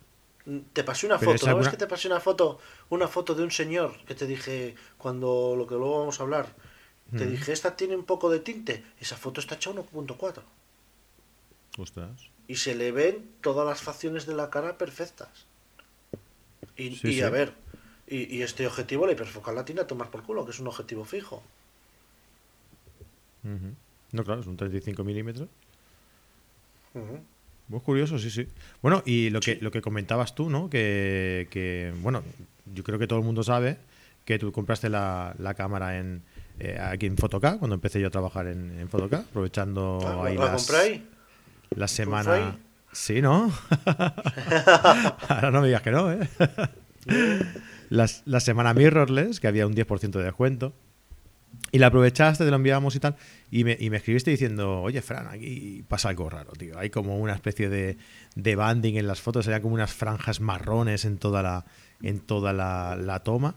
[0.73, 1.61] Te pasé una foto, ¿no?
[1.61, 2.59] Es que te pasé una foto,
[2.89, 6.47] una foto de un señor que te dije cuando lo que luego vamos a hablar.
[7.17, 8.83] Te dije, esta tiene un poco de tinte.
[8.99, 10.41] Esa foto está hecha 1.4.
[11.77, 12.29] Ostras.
[12.47, 15.29] Y se le ven todas las facciones de la cara perfectas.
[16.77, 17.53] Y, a ver,
[18.07, 21.43] y, este objetivo, la hiperfocal latina, tomar por culo, que es un objetivo fijo.
[24.11, 25.49] No, claro, es un 35 milímetros.
[27.67, 28.47] Muy curioso, sí, sí.
[28.81, 30.69] Bueno, y lo que, lo que comentabas tú, ¿no?
[30.69, 32.23] Que, bueno,
[32.73, 33.77] yo creo que todo el mundo sabe
[34.25, 36.21] que tú compraste la, cámara en
[36.63, 40.37] eh, aquí en Photocá, cuando empecé yo a trabajar en, en Photocá, aprovechando ah, ahí
[40.37, 40.71] ¿La las,
[41.75, 42.57] la semana...
[42.91, 43.51] Sí, ¿no?
[45.29, 46.27] Ahora no me digas que no, ¿eh?
[47.89, 50.73] la semana mirrorless, que había un 10% de descuento.
[51.71, 53.15] Y la aprovechaste, te lo enviábamos y tal.
[53.49, 56.77] Y me, y me escribiste diciendo, oye, Fran, aquí pasa algo raro, tío.
[56.77, 57.97] Hay como una especie de,
[58.35, 61.65] de banding en las fotos, sería como unas franjas marrones en toda la,
[62.01, 63.55] en toda la, la toma.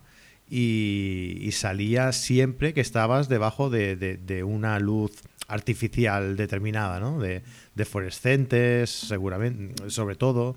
[0.50, 5.12] Y, y salía siempre que estabas debajo de, de- una luz
[5.48, 7.18] artificial determinada, ¿no?
[7.18, 7.42] De,
[7.74, 10.56] de fluorescentes, seguramente, sobre todo.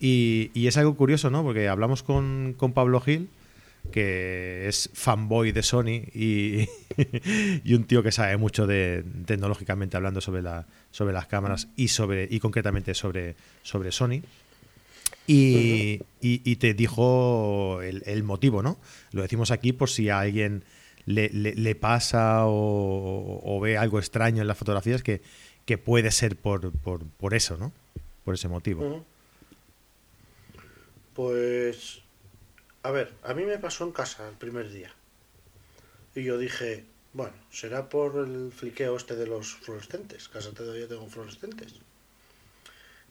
[0.00, 1.42] Y, y es algo curioso, ¿no?
[1.42, 3.28] Porque hablamos con, con Pablo Gil,
[3.92, 6.68] que es fanboy de Sony y,
[7.64, 11.88] y un tío que sabe mucho de tecnológicamente hablando sobre, la, sobre las cámaras y
[11.88, 14.22] sobre y concretamente sobre, sobre Sony.
[15.26, 18.78] Y, y- y te dijo el, el motivo, ¿no?
[19.12, 20.64] Lo decimos aquí por si a alguien
[21.04, 25.22] le, le- le pasa o, o ve algo extraño en las fotografías que,
[25.64, 27.72] que puede ser por, por, por eso, ¿no?
[28.24, 29.04] Por ese motivo.
[31.14, 32.00] Pues,
[32.82, 34.90] a ver, a mí me pasó en casa el primer día.
[36.14, 40.28] Y yo dije, bueno, será por el fliqueo este de los fluorescentes.
[40.28, 41.74] Casa todavía tengo fluorescentes.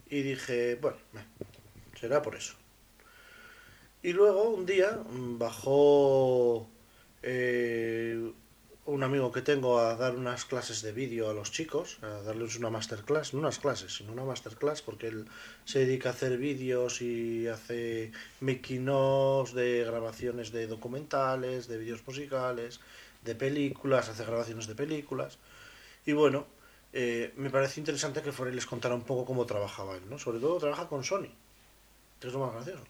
[0.09, 0.97] Y dije, bueno,
[1.99, 2.55] será por eso.
[4.03, 6.69] Y luego un día mm, bajó
[7.23, 8.31] eh,
[8.85, 12.55] un amigo que tengo a dar unas clases de vídeo a los chicos, a darles
[12.55, 15.25] una masterclass, no unas clases, sino una masterclass, porque él
[15.65, 22.05] se dedica a hacer vídeos y hace making ofs de grabaciones de documentales, de vídeos
[22.05, 22.79] musicales,
[23.23, 25.39] de películas, hace grabaciones de películas.
[26.05, 26.45] Y bueno,
[26.93, 30.19] eh, me parece interesante que fuera y les contara un poco cómo trabajaba él, ¿no?
[30.19, 31.31] Sobre todo trabaja con Sony,
[32.19, 32.83] que es lo más gracioso.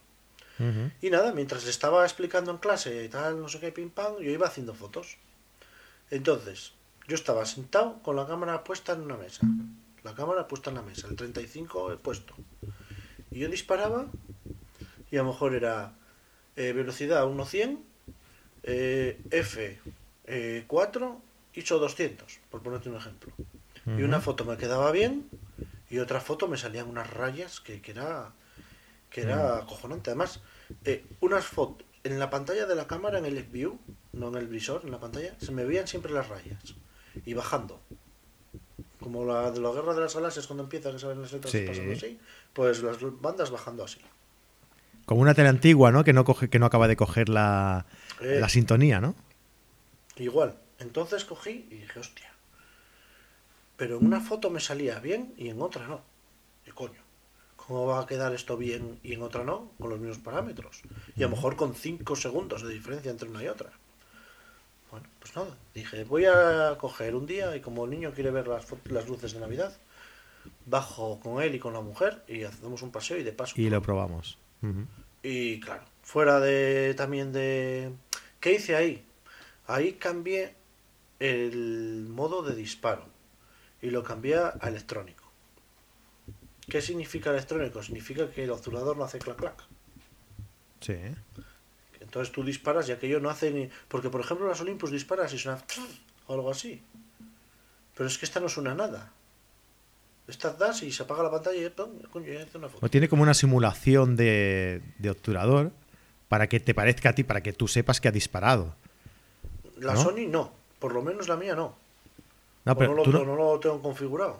[1.01, 4.17] Y nada, mientras le estaba explicando en clase y tal, no sé qué, pim pam,
[4.19, 5.17] yo iba haciendo fotos.
[6.09, 6.71] Entonces,
[7.07, 9.45] yo estaba sentado con la cámara puesta en una mesa.
[10.03, 12.35] La cámara puesta en la mesa, el 35 he puesto.
[13.31, 14.07] Y yo disparaba
[15.11, 15.93] y a lo mejor era
[16.55, 17.79] eh, velocidad 1.100,
[18.63, 19.79] eh, F
[20.25, 21.21] eh, 4,
[21.53, 23.33] ISO 200, por ponerte un ejemplo.
[23.85, 25.29] Y una foto me quedaba bien
[25.91, 28.33] y otra foto me salían unas rayas que, que era
[29.15, 30.09] que era acojonante.
[30.09, 30.41] Además,
[30.83, 33.79] eh, unas fotos en la pantalla de la cámara, en el view,
[34.11, 36.75] no en el visor, en la pantalla, se me veían siempre las rayas
[37.25, 37.79] y bajando.
[38.99, 41.63] Como la de la guerra de las galaxias cuando empieza, que salen las letras Sí.
[41.65, 42.19] pasando así,
[42.51, 44.01] pues las bandas bajando así.
[45.05, 46.03] Como una tele antigua, ¿no?
[46.03, 47.85] Que no coge, que no acaba de coger la,
[48.19, 49.15] Eh, la sintonía, ¿no?
[50.17, 50.57] Igual.
[50.79, 52.33] Entonces cogí y dije, hostia.
[53.77, 56.01] Pero en una foto me salía bien y en otra no.
[56.65, 57.04] ¿Qué coño?
[57.67, 59.71] ¿Cómo va a quedar esto bien y en otra no?
[59.79, 60.83] Con los mismos parámetros.
[61.15, 63.71] Y a lo mejor con 5 segundos de diferencia entre una y otra.
[64.91, 65.57] Bueno, pues nada.
[65.73, 68.69] Dije, voy a coger un día y como el niño quiere ver las,
[69.07, 69.75] luces de Navidad,
[70.65, 73.59] bajo con él y con la mujer y hacemos un paseo y de paso.
[73.59, 74.37] Y lo probamos.
[75.23, 77.91] Y claro, fuera de también de...
[78.39, 79.03] ¿Qué hice ahí?
[79.67, 80.53] Ahí cambié
[81.19, 83.05] el modo de disparo
[83.81, 85.24] y lo cambié a electrónico.
[86.67, 87.81] ¿Qué significa electrónico?
[87.83, 89.63] Significa que el obturador no hace clac clac.
[90.81, 90.97] Sí.
[91.99, 93.69] Entonces tú disparas y aquello no hace ni...
[93.87, 95.59] Porque por ejemplo las Olympus disparas y suena...
[96.27, 96.81] o algo así.
[97.95, 99.11] Pero es que esta no suena nada.
[100.27, 101.99] Esta das y se apaga la pantalla y ¡pum!
[102.11, 102.85] coño, ya hace una foto.
[102.85, 105.71] O tiene como una simulación de, de obturador
[106.27, 108.75] para que te parezca a ti, para que tú sepas que ha disparado.
[109.77, 110.01] La ¿no?
[110.01, 110.51] Sony no.
[110.79, 111.75] Por lo menos la mía no.
[112.65, 114.39] No, O pero no, lo, tú no, o no lo tengo configurado.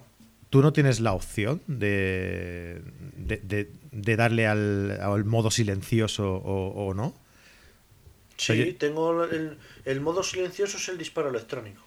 [0.50, 2.80] Tú no tienes la opción de,
[3.16, 7.14] de, de- de darle al, al modo silencioso o, o no.
[8.36, 8.72] Sí, Oye.
[8.74, 11.82] tengo el, el modo silencioso es el disparo electrónico.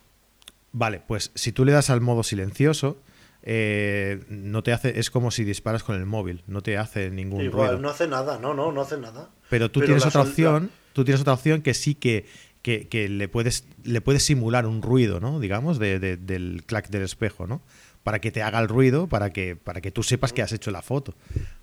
[0.72, 2.97] Vale, pues si tú le das al modo silencioso,
[3.43, 7.41] eh, no te hace, es como si disparas con el móvil, no te hace ningún
[7.41, 7.82] Igual, ruido.
[7.82, 9.30] no hace nada, no, no, no hace nada.
[9.49, 12.26] Pero tú Pero tienes otra opción, tú tienes otra opción que sí que,
[12.62, 15.39] que, que le puedes le puedes simular un ruido, ¿no?
[15.39, 17.62] Digamos, de, de- del clac del espejo, ¿no?
[18.04, 20.72] Para que te haga el ruido, para que, para que tú sepas que has hecho
[20.72, 21.14] la foto.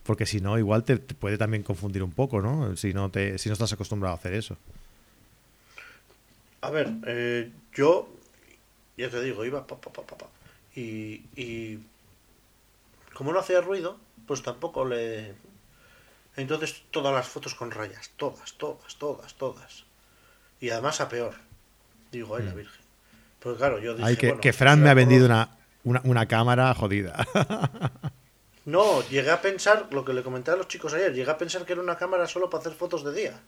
[0.03, 2.77] Porque si no, igual te, te puede también confundir un poco, ¿no?
[2.77, 4.57] Si no te, si no estás acostumbrado a hacer eso.
[6.61, 8.09] A ver, eh, yo,
[8.97, 10.27] ya te digo, iba pa, pa, pa, pa, pa.
[10.75, 11.79] Y, y
[13.15, 15.35] como no hacía ruido, pues tampoco le...
[16.37, 19.85] Entonces todas las fotos con rayas, todas, todas, todas, todas.
[20.61, 21.35] Y además a peor.
[22.13, 22.83] Digo, ay, la Virgen.
[23.41, 24.03] Porque claro, yo dije...
[24.03, 24.07] Mm.
[24.07, 25.49] Ay, que, bueno, que Fran me ha vendido una,
[25.87, 27.27] una, una cámara jodida.
[28.67, 31.65] No, llegué a pensar, lo que le comenté a los chicos ayer, llegué a pensar
[31.65, 33.41] que era una cámara solo para hacer fotos de día.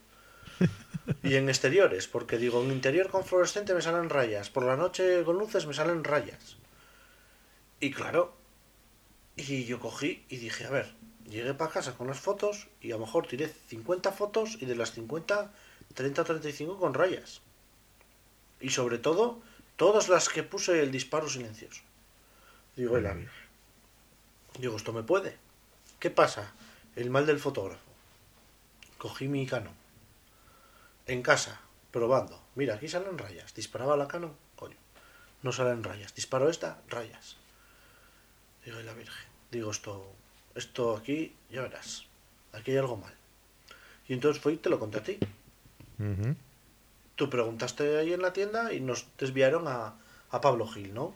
[1.25, 5.25] Y en exteriores, porque digo, en interior con fluorescente me salen rayas, por la noche
[5.25, 6.57] con luces me salen rayas.
[7.81, 8.33] Y claro,
[9.35, 10.95] y yo cogí y dije, a ver,
[11.29, 14.77] llegué para casa con las fotos y a lo mejor tiré 50 fotos y de
[14.77, 15.53] las 50,
[15.95, 17.41] 30 o 35 con rayas.
[18.61, 19.41] Y sobre todo,
[19.75, 21.88] todas las que puse el disparo silencioso.
[22.79, 23.29] Digo, el avión.
[24.61, 25.37] Digo, esto me puede.
[25.99, 26.53] ¿Qué pasa?
[26.95, 27.91] El mal del fotógrafo.
[28.99, 29.75] Cogí mi Canon.
[31.07, 31.61] En casa,
[31.91, 32.41] probando.
[32.55, 33.53] Mira, aquí salen rayas.
[33.53, 34.77] Disparaba la Canon, coño.
[35.43, 36.15] No salen rayas.
[36.15, 37.37] Disparo esta, rayas.
[38.65, 39.27] Digo, y la Virgen.
[39.51, 40.13] Digo, esto,
[40.55, 42.05] esto aquí, ya verás.
[42.53, 43.15] Aquí hay algo mal.
[44.07, 45.19] Y entonces fui y te lo conté a ti.
[47.17, 49.95] Tú preguntaste ahí en la tienda y nos desviaron a,
[50.31, 51.13] a Pablo Gil, ¿no?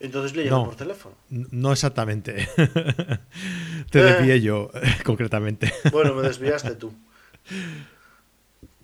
[0.00, 0.64] Entonces le llamé No.
[0.66, 1.16] por teléfono.
[1.28, 2.48] No exactamente.
[3.90, 4.02] Te Eh.
[4.02, 4.70] desvié yo,
[5.04, 5.72] concretamente.
[5.90, 6.92] Bueno, me desviaste tú.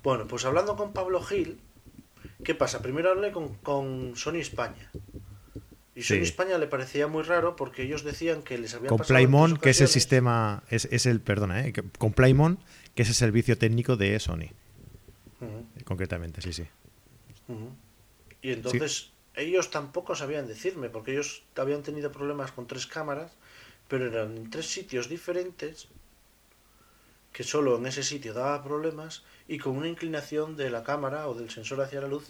[0.03, 1.59] Bueno, pues hablando con Pablo Gil,
[2.45, 2.83] ¿qué pasa?
[2.83, 4.91] Primero hablé con, con Sony España.
[5.97, 6.23] Y Sony Sí.
[6.23, 9.71] España le parecía muy raro porque ellos decían que les habían Con pasado Playmon, que
[9.71, 12.59] es el sistema, es, es el, perdona, eh, con Playmon,
[12.97, 14.51] que es el servicio técnico de Sony,
[15.85, 16.65] concretamente, sí, sí.
[18.43, 23.33] Y entonces ellos tampoco sabían decirme, porque ellos habían tenido problemas con tres cámaras,
[23.89, 25.89] pero eran en tres sitios diferentes,
[27.33, 31.35] que solo en ese sitio daba problemas y con una inclinación de la cámara o
[31.35, 32.29] del sensor hacia la luz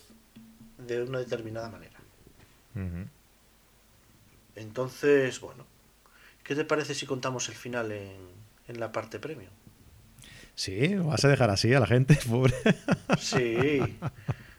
[0.79, 1.99] de una determinada manera.
[4.57, 5.67] Entonces, bueno,
[6.43, 8.17] ¿qué te parece si contamos el final en,
[8.67, 9.53] en la parte premium?
[10.55, 12.55] Sí, ¿lo vas a dejar así a la gente, pobre.
[13.19, 13.81] Sí,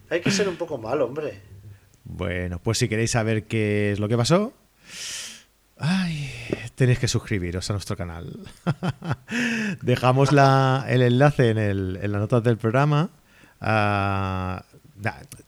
[0.09, 1.54] hay que ser un poco mal, hombre.
[2.05, 4.53] Bueno, pues si queréis saber qué es lo que pasó,
[5.77, 6.29] ay,
[6.75, 8.39] tenéis que suscribiros a nuestro canal.
[9.81, 13.09] Dejamos la- el enlace en, el, en las notas del programa.
[13.59, 14.63] Ah,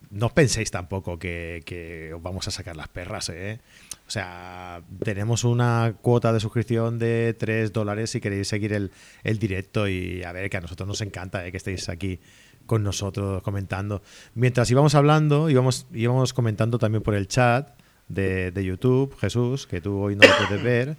[0.09, 3.59] no os penséis tampoco que, que os vamos a sacar las perras, ¿eh?
[4.07, 8.91] O sea, tenemos una cuota de suscripción de 3 dólares si queréis seguir el,
[9.23, 11.51] el directo y a ver, que a nosotros nos encanta ¿eh?
[11.51, 12.19] que estéis aquí
[12.67, 14.03] con nosotros comentando.
[14.35, 17.69] Mientras íbamos hablando, íbamos, íbamos comentando también por el chat
[18.07, 20.95] de, de YouTube, Jesús, que tú hoy no lo puedes ver.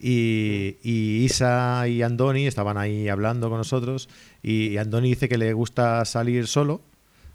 [0.00, 4.08] Y, y Isa y Andoni estaban ahí hablando con nosotros.
[4.42, 6.80] Y, Andoni dice que le gusta salir solo,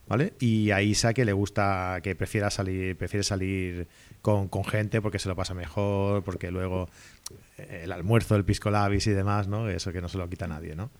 [0.07, 0.33] ¿vale?
[0.41, 3.87] Y a Isa que le gusta, que prefiera salir, prefiere salir
[4.21, 6.89] con, con gente porque se lo pasa mejor, porque luego
[7.57, 9.69] el almuerzo, el pisco labis y demás, ¿no?
[9.69, 10.89] Eso que no se lo quita nadie, ¿no?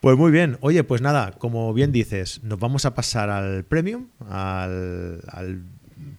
[0.00, 0.58] Pues muy bien.
[0.60, 5.62] Oye, pues nada, como bien dices, nos vamos a pasar al premium, al, al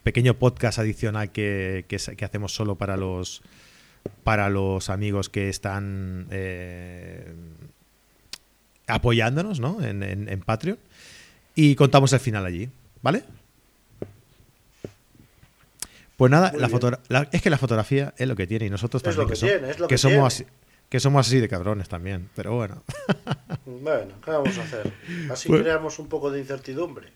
[0.03, 3.41] pequeño podcast adicional que, que hacemos solo para los
[4.23, 7.33] para los amigos que están eh,
[8.87, 9.81] apoyándonos ¿no?
[9.83, 10.77] en, en- en Patreon.
[11.55, 12.69] Y contamos el final allí,
[13.01, 13.23] ¿vale?
[16.17, 19.27] Pues nada, la es que la fotografía es lo que tiene y nosotros Es también
[19.27, 20.45] lo que tiene, es lo que somos así,
[20.89, 22.83] que somos así de cabrones también, pero bueno.
[23.65, 24.91] Bueno, ¿qué vamos a hacer?
[25.31, 27.11] Así Pues- creamos un poco de incertidumbre.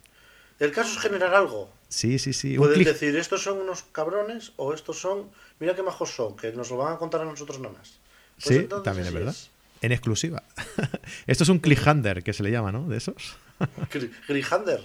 [0.60, 1.70] El caso es generar algo.
[1.90, 2.56] Sí, sí, sí.
[2.58, 6.52] Puedes clic- decir, estos son unos cabrones o estos son, mira qué majos son, que
[6.52, 8.00] nos lo van a contar a nosotros nada más.
[8.36, 9.36] Pues sí, entonces también es verdad.
[9.84, 10.42] En exclusiva.
[11.28, 12.88] Esto es un cliffhanger que se le llama, ¿no?
[12.90, 13.36] De esos.
[14.28, 14.82] Grijander.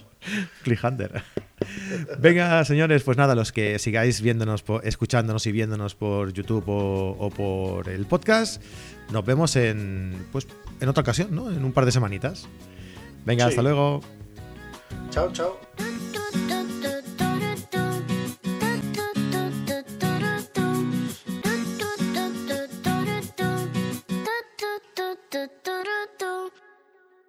[0.63, 1.23] Cliffhanger.
[2.19, 7.29] Venga, señores, pues nada, los que sigáis viéndonos, escuchándonos y viéndonos por YouTube o, o
[7.31, 8.61] por el podcast,
[9.11, 10.47] nos vemos en, pues,
[10.79, 11.49] en otra ocasión, ¿no?
[11.51, 12.47] En un par de semanitas.
[13.25, 13.49] Venga, Sí.
[13.49, 14.01] hasta luego.
[15.11, 15.59] Chao, chao.